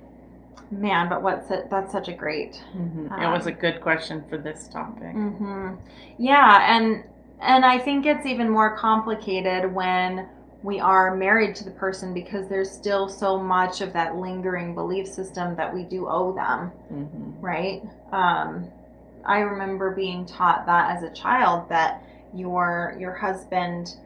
man, 0.70 1.08
but 1.08 1.22
what's 1.22 1.50
it? 1.50 1.68
That's 1.70 1.92
such 1.92 2.08
a 2.08 2.12
great. 2.12 2.56
hmm 2.72 3.06
it 3.06 3.30
was 3.30 3.46
Um, 3.46 3.52
a 3.52 3.56
good 3.56 3.80
question 3.80 4.24
for 4.28 4.38
this 4.38 4.68
topic. 4.68 5.12
hmm 5.12 5.74
Yeah, 6.18 6.76
and 6.76 7.04
and 7.40 7.64
I 7.66 7.78
think 7.78 8.06
it's 8.06 8.24
even 8.24 8.48
more 8.48 8.74
complicated 8.76 9.74
when 9.74 10.26
we 10.62 10.80
are 10.80 11.14
married 11.14 11.54
to 11.56 11.64
the 11.64 11.70
person 11.70 12.12
because 12.14 12.48
there's 12.48 12.70
still 12.70 13.08
so 13.08 13.38
much 13.38 13.80
of 13.80 13.92
that 13.92 14.16
lingering 14.16 14.74
belief 14.74 15.06
system 15.06 15.54
that 15.56 15.72
we 15.72 15.82
do 15.84 16.08
owe 16.08 16.32
them. 16.32 16.68
hmm 16.88 17.40
right? 17.40 17.82
Um, 18.12 18.68
I 19.24 19.40
remember 19.40 19.90
being 19.94 20.24
taught 20.26 20.66
that 20.66 20.96
as 20.96 21.02
a 21.02 21.10
child 21.10 21.68
that 21.68 22.02
your 22.34 22.96
your 22.98 23.12
husband 23.12 23.96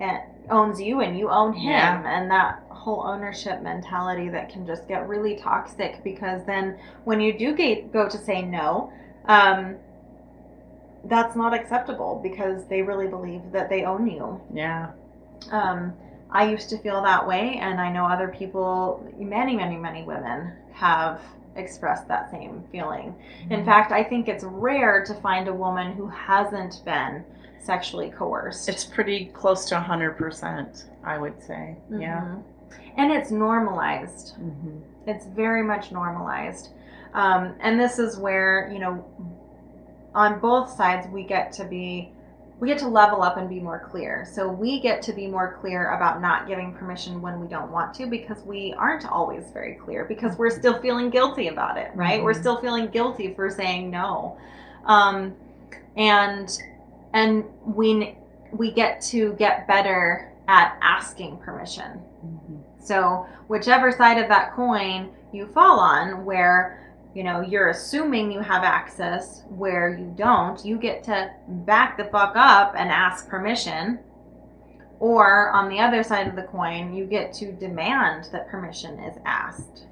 eh, 0.00 0.20
owns 0.48 0.80
you 0.80 1.00
and 1.00 1.16
you 1.18 1.28
own 1.28 1.52
him, 1.52 1.70
Yeah. 1.70 2.02
and 2.06 2.30
that 2.30 2.62
whole 2.70 3.02
ownership 3.06 3.60
mentality 3.62 4.28
that 4.30 4.48
can 4.48 4.66
just 4.66 4.88
get 4.88 5.06
really 5.08 5.36
toxic 5.36 6.02
because 6.02 6.44
then 6.46 6.78
when 7.04 7.20
you 7.20 7.36
do 7.36 7.54
get, 7.54 7.92
go 7.92 8.08
to 8.08 8.16
say 8.18 8.42
no, 8.42 8.90
um, 9.26 9.76
that's 11.04 11.36
not 11.36 11.52
acceptable 11.54 12.18
because 12.22 12.64
they 12.66 12.82
really 12.82 13.06
believe 13.06 13.42
that 13.52 13.68
they 13.68 13.84
own 13.84 14.06
you. 14.06 14.40
Yeah. 14.52 14.90
Um, 15.50 15.92
I 16.30 16.48
used 16.48 16.68
to 16.70 16.78
feel 16.78 17.02
that 17.02 17.26
way, 17.26 17.58
and 17.60 17.80
I 17.80 17.90
know 17.90 18.06
other 18.06 18.28
people, 18.28 19.04
many, 19.18 19.56
many, 19.56 19.76
many 19.76 20.04
women 20.04 20.52
have 20.72 21.20
expressed 21.56 22.06
that 22.08 22.30
same 22.30 22.62
feeling. 22.70 23.14
In 23.50 23.64
fact, 23.64 23.90
I 23.90 24.04
think 24.04 24.28
it's 24.28 24.44
rare 24.44 25.04
to 25.04 25.14
find 25.14 25.48
a 25.48 25.52
woman 25.54 25.92
who 25.92 26.06
hasn't 26.06 26.82
been 26.84 27.24
sexually 27.58 28.10
coerced. 28.10 28.68
it's 28.68 28.84
pretty 28.84 29.26
close 29.26 29.64
to 29.66 29.74
100%, 29.74 30.84
I 31.04 31.18
would 31.18 31.42
say. 31.42 31.76
Yeah. 31.90 32.20
Mhm. 32.20 32.42
And 32.96 33.12
it's 33.12 33.30
normalized. 33.30 34.36
hmm 34.36 34.78
It's 35.06 35.26
very 35.26 35.62
much 35.62 35.90
normalized. 35.92 36.68
Um, 37.12 37.54
and 37.60 37.78
this 37.80 37.98
is 37.98 38.16
where, 38.16 38.70
you 38.72 38.78
know, 38.78 39.04
on 40.14 40.38
both 40.38 40.70
sides, 40.70 41.06
we 41.08 41.24
get 41.24 41.52
to 41.54 41.64
be, 41.64 42.12
we 42.60 42.68
get 42.68 42.78
to 42.78 42.88
level 42.88 43.22
up 43.22 43.38
and 43.38 43.48
be 43.48 43.58
more 43.58 43.88
clear. 43.90 44.26
So 44.30 44.46
we 44.48 44.80
get 44.80 45.00
to 45.02 45.12
be 45.14 45.26
more 45.26 45.56
clear 45.60 45.92
about 45.92 46.20
not 46.20 46.46
giving 46.46 46.74
permission 46.74 47.22
when 47.22 47.40
we 47.40 47.46
don't 47.46 47.70
want 47.72 47.94
to 47.94 48.06
because 48.06 48.42
we 48.42 48.74
aren't 48.76 49.06
always 49.10 49.44
very 49.50 49.74
clear 49.74 50.04
because 50.04 50.36
we're 50.36 50.50
still 50.50 50.78
feeling 50.80 51.08
guilty 51.08 51.48
about 51.48 51.78
it, 51.78 51.90
right? 51.94 52.22
We're 52.22 52.34
Mhm. 52.34 52.40
still 52.40 52.60
feeling 52.60 52.88
guilty 52.88 53.32
for 53.34 53.48
saying 53.48 53.90
no. 53.90 54.36
Um, 54.84 55.34
and, 55.96 56.50
and 57.14 57.44
we, 57.64 58.16
we 58.52 58.70
get 58.72 59.00
to 59.02 59.32
get 59.34 59.66
better 59.66 60.30
at 60.46 60.76
asking 60.82 61.38
permission. 61.38 61.92
hmm 62.20 62.56
So, 62.82 63.26
whichever 63.48 63.90
side 63.92 64.18
of 64.18 64.28
that 64.28 64.54
coin 64.54 65.10
you 65.32 65.46
fall 65.46 65.78
on, 65.78 66.24
where 66.24 66.89
you 67.14 67.24
know 67.24 67.40
you're 67.40 67.68
assuming 67.70 68.30
you 68.30 68.40
have 68.40 68.62
access 68.62 69.42
where 69.48 69.96
you 69.96 70.12
don't, 70.16 70.64
you 70.64 70.78
get 70.78 71.04
to 71.04 71.30
back 71.48 71.96
the 71.96 72.04
fuck 72.04 72.32
up 72.36 72.74
and 72.76 72.90
ask 72.90 73.28
permission. 73.28 73.98
Or 74.98 75.50
on 75.52 75.70
the 75.70 75.80
other 75.80 76.02
side 76.02 76.28
of 76.28 76.36
the 76.36 76.42
coin, 76.42 76.92
you 76.92 77.06
get 77.06 77.32
to 77.34 77.52
demand 77.52 78.28
that 78.32 78.48
permission 78.48 78.98
is 79.00 79.16
asked. 79.24 79.86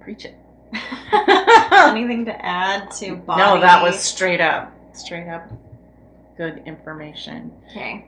Preach 0.00 0.24
it. 0.24 0.36
Anything 1.72 2.24
to 2.26 2.46
add 2.46 2.92
to 2.92 3.16
body? 3.16 3.42
No, 3.42 3.60
that 3.60 3.82
was 3.82 3.98
straight 3.98 4.40
up. 4.40 4.72
Straight 4.92 5.28
up 5.28 5.50
good 6.36 6.62
information. 6.66 7.52
okay. 7.70 8.06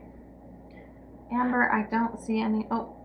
Amber, 1.33 1.71
I 1.73 1.83
don't 1.91 2.21
see 2.21 2.41
any. 2.41 2.67
Oh, 2.71 2.96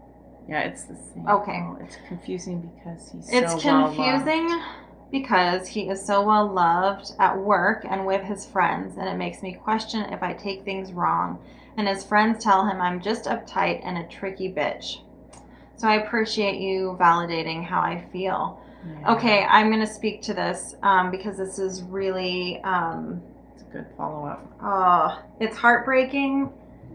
Yeah, 0.47 0.61
it's 0.61 0.83
the 0.83 0.95
same. 0.95 1.27
Okay. 1.27 1.59
Oh, 1.63 1.77
it's 1.81 1.97
confusing 2.07 2.71
because 2.75 3.09
he's 3.11 3.29
It's 3.31 3.61
so 3.61 3.67
well 3.67 3.93
confusing 3.93 4.61
because 5.11 5.67
he 5.67 5.89
is 5.89 6.03
so 6.05 6.23
well 6.25 6.47
loved 6.47 7.13
at 7.19 7.37
work 7.37 7.85
and 7.89 8.05
with 8.05 8.23
his 8.23 8.45
friends, 8.45 8.97
and 8.97 9.07
it 9.07 9.15
makes 9.15 9.41
me 9.41 9.53
question 9.53 10.01
if 10.13 10.23
I 10.23 10.33
take 10.33 10.63
things 10.63 10.93
wrong. 10.93 11.39
And 11.77 11.87
his 11.87 12.03
friends 12.03 12.43
tell 12.43 12.65
him 12.65 12.81
I'm 12.81 13.01
just 13.01 13.25
uptight 13.25 13.81
and 13.83 13.97
a 13.97 14.03
tricky 14.07 14.51
bitch. 14.51 15.01
So 15.77 15.87
I 15.87 15.95
appreciate 15.95 16.59
you 16.59 16.97
validating 16.99 17.63
how 17.63 17.79
I 17.81 18.03
feel. 18.11 18.61
Yeah. 18.85 19.13
Okay, 19.13 19.43
I'm 19.43 19.67
going 19.69 19.79
to 19.79 19.91
speak 19.91 20.21
to 20.23 20.33
this 20.33 20.75
um, 20.83 21.11
because 21.11 21.37
this 21.37 21.59
is 21.59 21.81
really, 21.83 22.61
um, 22.63 23.21
It's 23.53 23.63
a 23.63 23.65
good 23.65 23.85
follow 23.97 24.27
up. 24.27 24.51
oh, 24.61 25.23
it's 25.39 25.55
heartbreaking 25.55 26.51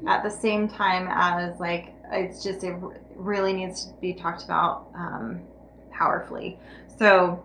at 0.07 0.23
the 0.23 0.31
same 0.31 0.69
time 0.69 1.09
as 1.11 1.59
like 1.59 1.95
it's 2.13 2.45
just 2.45 2.63
it 2.65 2.75
really 3.17 3.53
needs 3.53 3.87
to 3.87 3.95
be 4.01 4.13
talked 4.13 4.45
about 4.45 4.89
um, 4.95 5.41
powerfully. 5.91 6.59
So 6.99 7.45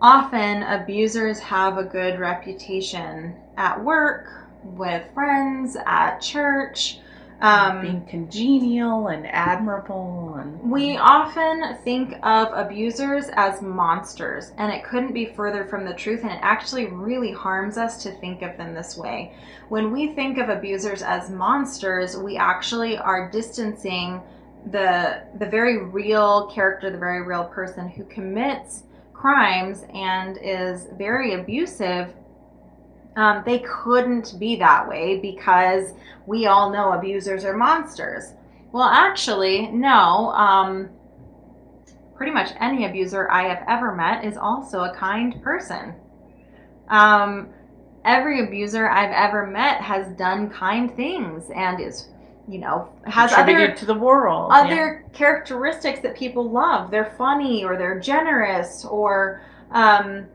often 0.00 0.62
abusers 0.62 1.38
have 1.40 1.78
a 1.78 1.84
good 1.84 2.18
reputation 2.18 3.36
at 3.56 3.82
work, 3.82 4.48
with 4.62 5.04
friends, 5.14 5.76
at 5.86 6.18
church. 6.18 6.98
Um, 7.42 7.80
Being 7.80 8.04
congenial 8.04 9.08
and 9.08 9.26
admirable 9.26 10.34
and 10.38 10.60
we 10.70 10.98
often 10.98 11.78
think 11.84 12.14
of 12.22 12.48
abusers 12.52 13.30
as 13.32 13.62
monsters, 13.62 14.52
and 14.58 14.70
it 14.70 14.84
couldn't 14.84 15.14
be 15.14 15.24
further 15.24 15.64
from 15.64 15.86
the 15.86 15.94
truth, 15.94 16.22
and 16.22 16.32
it 16.32 16.40
actually 16.42 16.86
really 16.86 17.32
harms 17.32 17.78
us 17.78 18.02
to 18.02 18.12
think 18.12 18.42
of 18.42 18.58
them 18.58 18.74
this 18.74 18.96
way. 18.96 19.32
When 19.70 19.90
we 19.90 20.12
think 20.12 20.36
of 20.36 20.50
abusers 20.50 21.02
as 21.02 21.30
monsters, 21.30 22.14
we 22.14 22.36
actually 22.36 22.98
are 22.98 23.30
distancing 23.30 24.20
the 24.70 25.22
the 25.38 25.46
very 25.46 25.82
real 25.84 26.46
character, 26.48 26.90
the 26.90 26.98
very 26.98 27.22
real 27.22 27.44
person 27.44 27.88
who 27.88 28.04
commits 28.04 28.82
crimes 29.14 29.84
and 29.94 30.38
is 30.42 30.88
very 30.98 31.34
abusive. 31.34 32.12
Um, 33.16 33.42
they 33.44 33.60
couldn't 33.60 34.38
be 34.38 34.56
that 34.56 34.88
way 34.88 35.18
because 35.18 35.92
we 36.26 36.46
all 36.46 36.70
know 36.70 36.92
abusers 36.92 37.44
are 37.44 37.56
monsters. 37.56 38.34
Well, 38.72 38.84
actually, 38.84 39.66
no. 39.68 40.30
Um, 40.30 40.90
pretty 42.14 42.32
much 42.32 42.50
any 42.60 42.84
abuser 42.84 43.30
I 43.30 43.48
have 43.48 43.64
ever 43.66 43.94
met 43.94 44.24
is 44.24 44.36
also 44.36 44.84
a 44.84 44.94
kind 44.94 45.42
person. 45.42 45.94
Um, 46.88 47.48
every 48.04 48.44
abuser 48.44 48.88
I've 48.90 49.12
ever 49.12 49.46
met 49.46 49.80
has 49.80 50.08
done 50.16 50.50
kind 50.50 50.94
things 50.94 51.50
and 51.54 51.80
is, 51.80 52.08
you 52.46 52.58
know, 52.58 52.92
has 53.06 53.32
other 53.32 53.74
to 53.74 53.86
the 53.86 53.94
world. 53.94 54.50
other 54.52 55.04
characteristics 55.12 56.00
that 56.00 56.14
people 56.14 56.50
love. 56.50 56.90
They're 56.90 57.14
funny 57.16 57.64
or 57.64 57.76
they're 57.76 57.98
generous 57.98 58.84
or 58.84 59.42
um, 59.70 60.26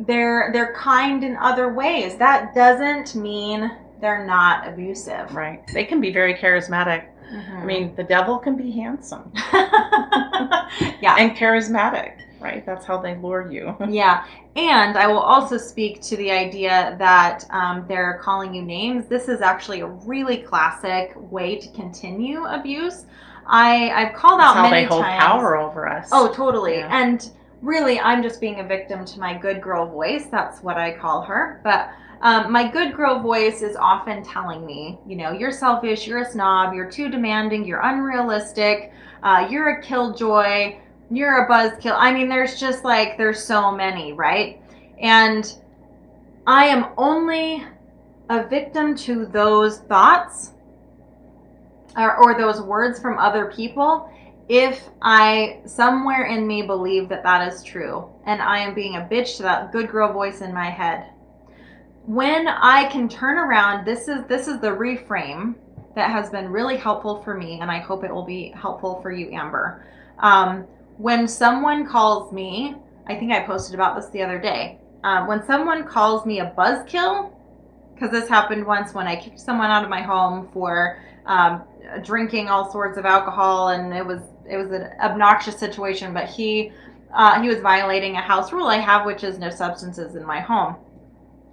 they're 0.00 0.50
they're 0.52 0.74
kind 0.74 1.22
in 1.24 1.36
other 1.36 1.72
ways. 1.72 2.16
That 2.16 2.54
doesn't 2.54 3.14
mean 3.14 3.70
they're 4.00 4.24
not 4.26 4.66
abusive. 4.66 5.34
right. 5.34 5.66
They 5.74 5.84
can 5.84 6.00
be 6.00 6.12
very 6.12 6.34
charismatic. 6.34 7.06
Mm-hmm. 7.32 7.56
I 7.58 7.64
mean, 7.64 7.94
the 7.94 8.02
devil 8.02 8.38
can 8.38 8.56
be 8.56 8.70
handsome 8.72 9.30
yeah. 9.52 11.16
and 11.18 11.36
charismatic, 11.36 12.22
right? 12.40 12.64
That's 12.66 12.84
how 12.84 12.98
they 13.00 13.16
lure 13.16 13.50
you. 13.50 13.76
Yeah, 13.88 14.26
and 14.56 14.96
I 14.98 15.06
will 15.06 15.20
also 15.20 15.56
speak 15.56 16.00
to 16.02 16.16
the 16.16 16.30
idea 16.30 16.96
that 16.98 17.44
um, 17.50 17.84
they're 17.86 18.18
calling 18.22 18.52
you 18.54 18.62
names. 18.62 19.06
This 19.06 19.28
is 19.28 19.42
actually 19.42 19.80
a 19.80 19.86
really 19.86 20.38
classic 20.38 21.12
way 21.16 21.56
to 21.56 21.68
continue 21.68 22.44
abuse. 22.46 23.04
I 23.46 23.90
I've 23.90 24.14
called 24.14 24.40
out 24.40 24.54
That's 24.54 24.66
how 24.66 24.70
many 24.70 24.82
they 24.82 24.88
hold 24.88 25.02
times. 25.04 25.22
power 25.22 25.56
over 25.56 25.88
us. 25.88 26.08
Oh, 26.12 26.32
totally. 26.32 26.78
Yeah. 26.78 26.88
And 27.00 27.30
really, 27.62 28.00
I'm 28.00 28.22
just 28.22 28.40
being 28.40 28.60
a 28.60 28.64
victim 28.64 29.04
to 29.04 29.20
my 29.20 29.36
good 29.36 29.60
girl 29.60 29.86
voice. 29.86 30.26
That's 30.26 30.62
what 30.62 30.76
I 30.76 30.96
call 30.96 31.22
her. 31.22 31.60
But 31.62 31.90
um, 32.22 32.52
my 32.52 32.70
good 32.70 32.94
girl 32.94 33.20
voice 33.20 33.62
is 33.62 33.76
often 33.76 34.22
telling 34.22 34.66
me, 34.66 34.98
you 35.06 35.16
know, 35.16 35.32
you're 35.32 35.52
selfish, 35.52 36.06
you're 36.06 36.22
a 36.22 36.30
snob, 36.30 36.74
you're 36.74 36.90
too 36.90 37.08
demanding, 37.08 37.64
you're 37.64 37.80
unrealistic, 37.80 38.92
uh, 39.22 39.46
you're 39.50 39.78
a 39.78 39.82
killjoy, 39.82 40.78
you're 41.10 41.44
a 41.44 41.48
buzzkill. 41.48 41.96
I 41.96 42.12
mean, 42.12 42.28
there's 42.28 42.60
just 42.60 42.84
like, 42.84 43.16
there's 43.16 43.42
so 43.42 43.72
many, 43.72 44.12
right? 44.12 44.60
And 45.00 45.52
I 46.46 46.66
am 46.66 46.88
only 46.98 47.64
a 48.28 48.46
victim 48.46 48.94
to 48.96 49.26
those 49.26 49.78
thoughts 49.80 50.52
or, 51.96 52.16
or 52.18 52.38
those 52.38 52.60
words 52.60 53.00
from 53.00 53.18
other 53.18 53.46
people 53.46 54.10
if 54.50 54.88
I 55.00 55.60
somewhere 55.64 56.24
in 56.24 56.44
me 56.44 56.62
believe 56.62 57.08
that 57.08 57.22
that 57.22 57.52
is 57.52 57.62
true 57.62 58.10
and 58.26 58.42
I 58.42 58.58
am 58.58 58.74
being 58.74 58.96
a 58.96 59.08
bitch 59.08 59.36
to 59.36 59.44
that 59.44 59.70
good 59.70 59.88
girl 59.88 60.12
voice 60.12 60.40
in 60.40 60.52
my 60.52 60.68
head. 60.68 61.06
When 62.04 62.48
I 62.48 62.86
can 62.90 63.08
turn 63.08 63.38
around, 63.38 63.84
this 63.84 64.08
is 64.08 64.24
this 64.26 64.48
is 64.48 64.60
the 64.60 64.70
reframe 64.70 65.54
that 65.94 66.10
has 66.10 66.30
been 66.30 66.48
really 66.48 66.76
helpful 66.76 67.22
for 67.22 67.36
me 67.36 67.60
and 67.60 67.70
I 67.70 67.78
hope 67.78 68.02
it 68.02 68.12
will 68.12 68.24
be 68.24 68.52
helpful 68.56 69.00
for 69.00 69.12
you 69.12 69.30
Amber. 69.30 69.86
Um, 70.18 70.66
when 70.98 71.28
someone 71.28 71.86
calls 71.86 72.32
me, 72.32 72.74
I 73.06 73.14
think 73.14 73.30
I 73.30 73.44
posted 73.44 73.76
about 73.76 73.94
this 73.94 74.08
the 74.08 74.20
other 74.20 74.40
day. 74.40 74.80
Uh, 75.04 75.26
when 75.26 75.46
someone 75.46 75.86
calls 75.86 76.26
me 76.26 76.40
a 76.40 76.52
buzzkill, 76.58 77.30
because 77.94 78.10
this 78.10 78.28
happened 78.28 78.66
once 78.66 78.94
when 78.94 79.06
I 79.06 79.14
kicked 79.14 79.38
someone 79.38 79.70
out 79.70 79.84
of 79.84 79.90
my 79.90 80.02
home 80.02 80.48
for 80.52 80.98
um, 81.26 81.62
drinking 82.02 82.48
all 82.48 82.70
sorts 82.70 82.98
of 82.98 83.04
alcohol, 83.04 83.68
and 83.68 83.92
it 83.94 84.04
was 84.04 84.20
it 84.50 84.56
was 84.56 84.70
an 84.70 84.90
obnoxious 85.00 85.58
situation. 85.58 86.12
But 86.12 86.26
he 86.26 86.72
uh, 87.12 87.40
he 87.42 87.48
was 87.48 87.58
violating 87.60 88.16
a 88.16 88.20
house 88.20 88.52
rule 88.52 88.66
I 88.66 88.76
have, 88.76 89.06
which 89.06 89.24
is 89.24 89.38
no 89.38 89.50
substances 89.50 90.14
in 90.14 90.24
my 90.24 90.40
home. 90.40 90.76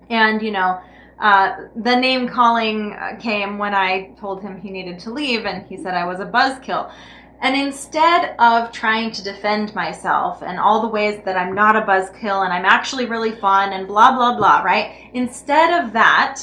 And 0.10 0.42
you 0.42 0.52
know, 0.52 0.82
uh, 1.20 1.68
the 1.76 1.96
name 1.96 2.28
calling 2.28 2.96
came 3.20 3.58
when 3.58 3.74
I 3.74 4.12
told 4.20 4.42
him 4.42 4.60
he 4.60 4.70
needed 4.70 5.00
to 5.00 5.12
leave, 5.12 5.46
and 5.46 5.66
he 5.68 5.78
said 5.78 5.94
I 5.94 6.06
was 6.06 6.20
a 6.20 6.26
buzzkill. 6.26 6.92
And 7.40 7.56
instead 7.56 8.36
of 8.40 8.72
trying 8.72 9.12
to 9.12 9.24
defend 9.24 9.76
myself 9.76 10.42
and 10.42 10.60
all 10.60 10.82
the 10.82 10.88
ways 10.88 11.22
that 11.24 11.38
I'm 11.38 11.54
not 11.54 11.76
a 11.76 11.82
buzzkill 11.82 12.44
and 12.44 12.52
I'm 12.52 12.66
actually 12.66 13.06
really 13.06 13.32
fun 13.32 13.74
and 13.74 13.88
blah, 13.88 14.16
blah, 14.16 14.36
blah, 14.36 14.64
right? 14.64 15.12
Instead 15.14 15.84
of 15.84 15.94
that, 15.94 16.42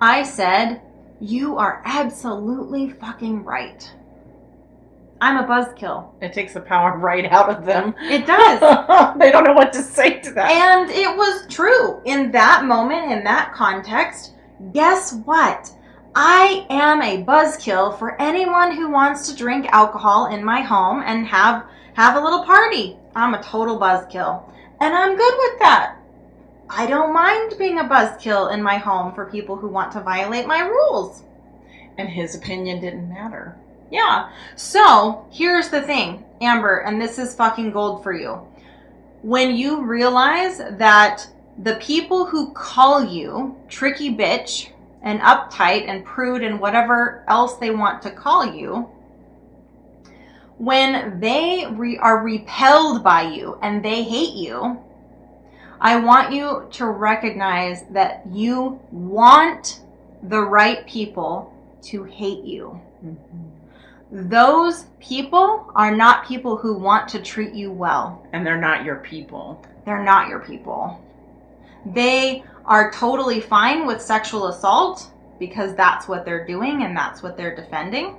I 0.00 0.22
said, 0.22 0.82
You 1.18 1.58
are 1.58 1.82
absolutely 1.84 2.90
fucking 2.90 3.42
right. 3.42 3.90
I'm 5.20 5.36
a 5.36 5.46
buzzkill. 5.46 6.10
It 6.22 6.32
takes 6.32 6.54
the 6.54 6.60
power 6.60 6.96
right 6.98 7.26
out 7.26 7.50
of 7.50 7.64
them. 7.66 7.94
It 8.00 8.26
does. 8.26 8.60
they 9.18 9.30
don't 9.30 9.44
know 9.44 9.52
what 9.52 9.72
to 9.74 9.82
say 9.82 10.20
to 10.20 10.32
that. 10.32 10.50
and 10.50 10.90
it 10.90 11.14
was 11.16 11.46
true. 11.48 12.00
In 12.04 12.30
that 12.32 12.64
moment, 12.64 13.12
in 13.12 13.22
that 13.24 13.52
context, 13.52 14.32
guess 14.72 15.12
what? 15.24 15.70
I 16.14 16.66
am 16.70 17.02
a 17.02 17.22
buzzkill 17.22 17.98
for 17.98 18.20
anyone 18.20 18.74
who 18.74 18.90
wants 18.90 19.28
to 19.30 19.36
drink 19.36 19.66
alcohol 19.70 20.26
in 20.34 20.44
my 20.44 20.60
home 20.60 21.02
and 21.06 21.26
have 21.26 21.66
have 21.94 22.16
a 22.16 22.20
little 22.20 22.44
party. 22.44 22.96
I'm 23.14 23.34
a 23.34 23.42
total 23.42 23.78
buzzkill. 23.78 24.42
And 24.80 24.94
I'm 24.94 25.16
good 25.16 25.34
with 25.38 25.58
that. 25.60 25.96
I 26.70 26.86
don't 26.86 27.12
mind 27.12 27.54
being 27.58 27.78
a 27.78 27.84
buzzkill 27.84 28.52
in 28.54 28.62
my 28.62 28.78
home 28.78 29.12
for 29.14 29.26
people 29.30 29.56
who 29.56 29.68
want 29.68 29.92
to 29.92 30.00
violate 30.00 30.46
my 30.46 30.60
rules. 30.60 31.22
and 31.98 32.08
his 32.08 32.34
opinion 32.34 32.80
didn't 32.80 33.08
matter. 33.08 33.56
Yeah. 33.90 34.30
So 34.56 35.26
here's 35.30 35.68
the 35.68 35.82
thing, 35.82 36.24
Amber, 36.40 36.78
and 36.78 37.00
this 37.00 37.18
is 37.18 37.34
fucking 37.34 37.72
gold 37.72 38.02
for 38.02 38.12
you. 38.12 38.46
When 39.22 39.54
you 39.56 39.84
realize 39.84 40.58
that 40.58 41.28
the 41.62 41.76
people 41.76 42.24
who 42.24 42.52
call 42.52 43.04
you 43.04 43.56
tricky 43.68 44.14
bitch 44.14 44.70
and 45.02 45.20
uptight 45.20 45.88
and 45.88 46.04
prude 46.04 46.42
and 46.42 46.60
whatever 46.60 47.24
else 47.28 47.56
they 47.56 47.70
want 47.70 48.02
to 48.02 48.10
call 48.10 48.54
you, 48.54 48.88
when 50.58 51.20
they 51.20 51.66
re- 51.70 51.98
are 51.98 52.22
repelled 52.22 53.02
by 53.02 53.22
you 53.22 53.58
and 53.62 53.84
they 53.84 54.02
hate 54.02 54.34
you, 54.34 54.82
I 55.80 55.96
want 55.96 56.32
you 56.32 56.68
to 56.72 56.86
recognize 56.86 57.84
that 57.90 58.22
you 58.30 58.80
want 58.92 59.80
the 60.22 60.40
right 60.42 60.86
people 60.86 61.54
to 61.84 62.04
hate 62.04 62.44
you. 62.44 62.80
Mm-hmm. 63.04 63.49
Those 64.12 64.86
people 64.98 65.70
are 65.76 65.94
not 65.94 66.26
people 66.26 66.56
who 66.56 66.74
want 66.74 67.08
to 67.10 67.22
treat 67.22 67.54
you 67.54 67.70
well. 67.70 68.26
And 68.32 68.44
they're 68.44 68.60
not 68.60 68.84
your 68.84 68.96
people. 68.96 69.64
They're 69.84 70.02
not 70.02 70.28
your 70.28 70.40
people. 70.40 71.00
They 71.86 72.42
are 72.64 72.90
totally 72.92 73.40
fine 73.40 73.86
with 73.86 74.02
sexual 74.02 74.48
assault 74.48 75.10
because 75.38 75.74
that's 75.74 76.08
what 76.08 76.24
they're 76.24 76.46
doing 76.46 76.82
and 76.82 76.96
that's 76.96 77.22
what 77.22 77.36
they're 77.36 77.54
defending. 77.54 78.16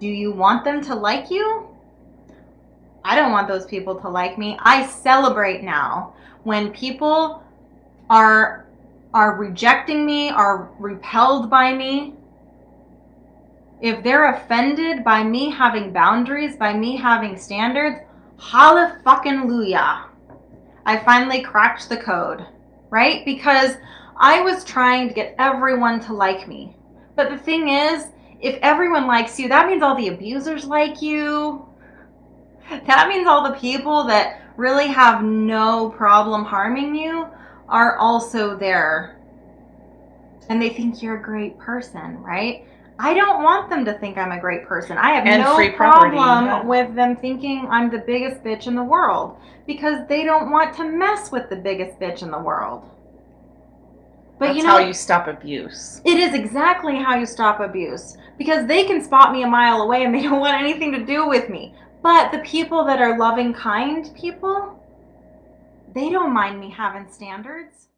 Do 0.00 0.08
you 0.08 0.32
want 0.32 0.64
them 0.64 0.82
to 0.84 0.94
like 0.94 1.30
you? 1.30 1.68
I 3.04 3.16
don't 3.16 3.32
want 3.32 3.48
those 3.48 3.66
people 3.66 3.94
to 4.00 4.08
like 4.08 4.38
me. 4.38 4.58
I 4.60 4.86
celebrate 4.86 5.62
now 5.62 6.14
when 6.44 6.72
people 6.72 7.42
are 8.08 8.66
are 9.12 9.36
rejecting 9.36 10.06
me, 10.06 10.30
are 10.30 10.70
repelled 10.78 11.50
by 11.50 11.72
me. 11.72 12.14
If 13.80 14.02
they're 14.02 14.34
offended 14.34 15.02
by 15.04 15.22
me 15.22 15.50
having 15.50 15.92
boundaries, 15.92 16.56
by 16.56 16.74
me 16.74 16.96
having 16.96 17.38
standards, 17.38 18.00
holla 18.36 19.00
fucking 19.04 19.48
luya. 19.48 20.04
I 20.84 20.98
finally 20.98 21.40
cracked 21.40 21.88
the 21.88 21.96
code, 21.96 22.44
right? 22.90 23.24
Because 23.24 23.76
I 24.18 24.42
was 24.42 24.64
trying 24.64 25.08
to 25.08 25.14
get 25.14 25.34
everyone 25.38 26.00
to 26.00 26.12
like 26.12 26.46
me. 26.46 26.76
But 27.16 27.30
the 27.30 27.38
thing 27.38 27.68
is, 27.68 28.08
if 28.40 28.58
everyone 28.62 29.06
likes 29.06 29.38
you, 29.38 29.48
that 29.48 29.66
means 29.66 29.82
all 29.82 29.96
the 29.96 30.08
abusers 30.08 30.64
like 30.64 31.00
you. 31.00 31.66
That 32.86 33.08
means 33.08 33.26
all 33.26 33.44
the 33.44 33.58
people 33.58 34.04
that 34.04 34.42
really 34.56 34.88
have 34.88 35.22
no 35.22 35.90
problem 35.90 36.44
harming 36.44 36.94
you 36.94 37.26
are 37.68 37.96
also 37.96 38.56
there. 38.56 39.16
And 40.48 40.60
they 40.60 40.70
think 40.70 41.02
you're 41.02 41.16
a 41.16 41.22
great 41.22 41.58
person, 41.58 42.22
right? 42.22 42.66
I 43.02 43.14
don't 43.14 43.42
want 43.42 43.70
them 43.70 43.84
to 43.86 43.94
think 43.94 44.18
I'm 44.18 44.32
a 44.32 44.38
great 44.38 44.66
person. 44.66 44.98
I 44.98 45.12
have 45.12 45.26
And 45.26 45.42
no 45.42 45.76
problem 45.76 46.14
yeah. 46.14 46.62
with 46.62 46.94
them 46.94 47.16
thinking 47.16 47.66
I'm 47.70 47.90
the 47.90 47.98
biggest 47.98 48.44
bitch 48.44 48.66
in 48.66 48.74
the 48.74 48.84
world 48.84 49.38
because 49.66 50.06
they 50.08 50.24
don't 50.24 50.50
want 50.50 50.76
to 50.76 50.84
mess 50.84 51.32
with 51.32 51.48
the 51.48 51.56
biggest 51.56 51.98
bitch 51.98 52.22
in 52.22 52.30
the 52.30 52.38
world. 52.38 52.88
But 54.38 54.46
That's 54.46 54.58
you 54.58 54.62
know, 54.64 54.70
how 54.70 54.78
you 54.78 54.92
stop 54.92 55.28
abuse. 55.28 56.00
it 56.04 56.18
is 56.18 56.34
exactly 56.34 56.96
how 56.96 57.14
you 57.16 57.26
stop 57.26 57.60
abuse 57.60 58.16
because 58.38 58.66
they 58.66 58.84
can 58.84 59.02
spot 59.02 59.32
me 59.32 59.42
a 59.42 59.46
mile 59.46 59.82
away 59.82 60.04
and 60.04 60.14
they 60.14 60.22
don't 60.22 60.40
want 60.40 60.60
anything 60.60 60.92
to 60.92 61.04
do 61.04 61.28
with 61.28 61.48
me. 61.50 61.74
But 62.02 62.32
the 62.32 62.38
people 62.38 62.84
that 62.84 63.00
are 63.00 63.18
loving, 63.18 63.52
kind 63.52 64.10
people, 64.14 64.82
they 65.94 66.08
don't 66.10 66.32
mind 66.32 66.58
me 66.58 66.70
having 66.70 67.10
standards. 67.10 67.88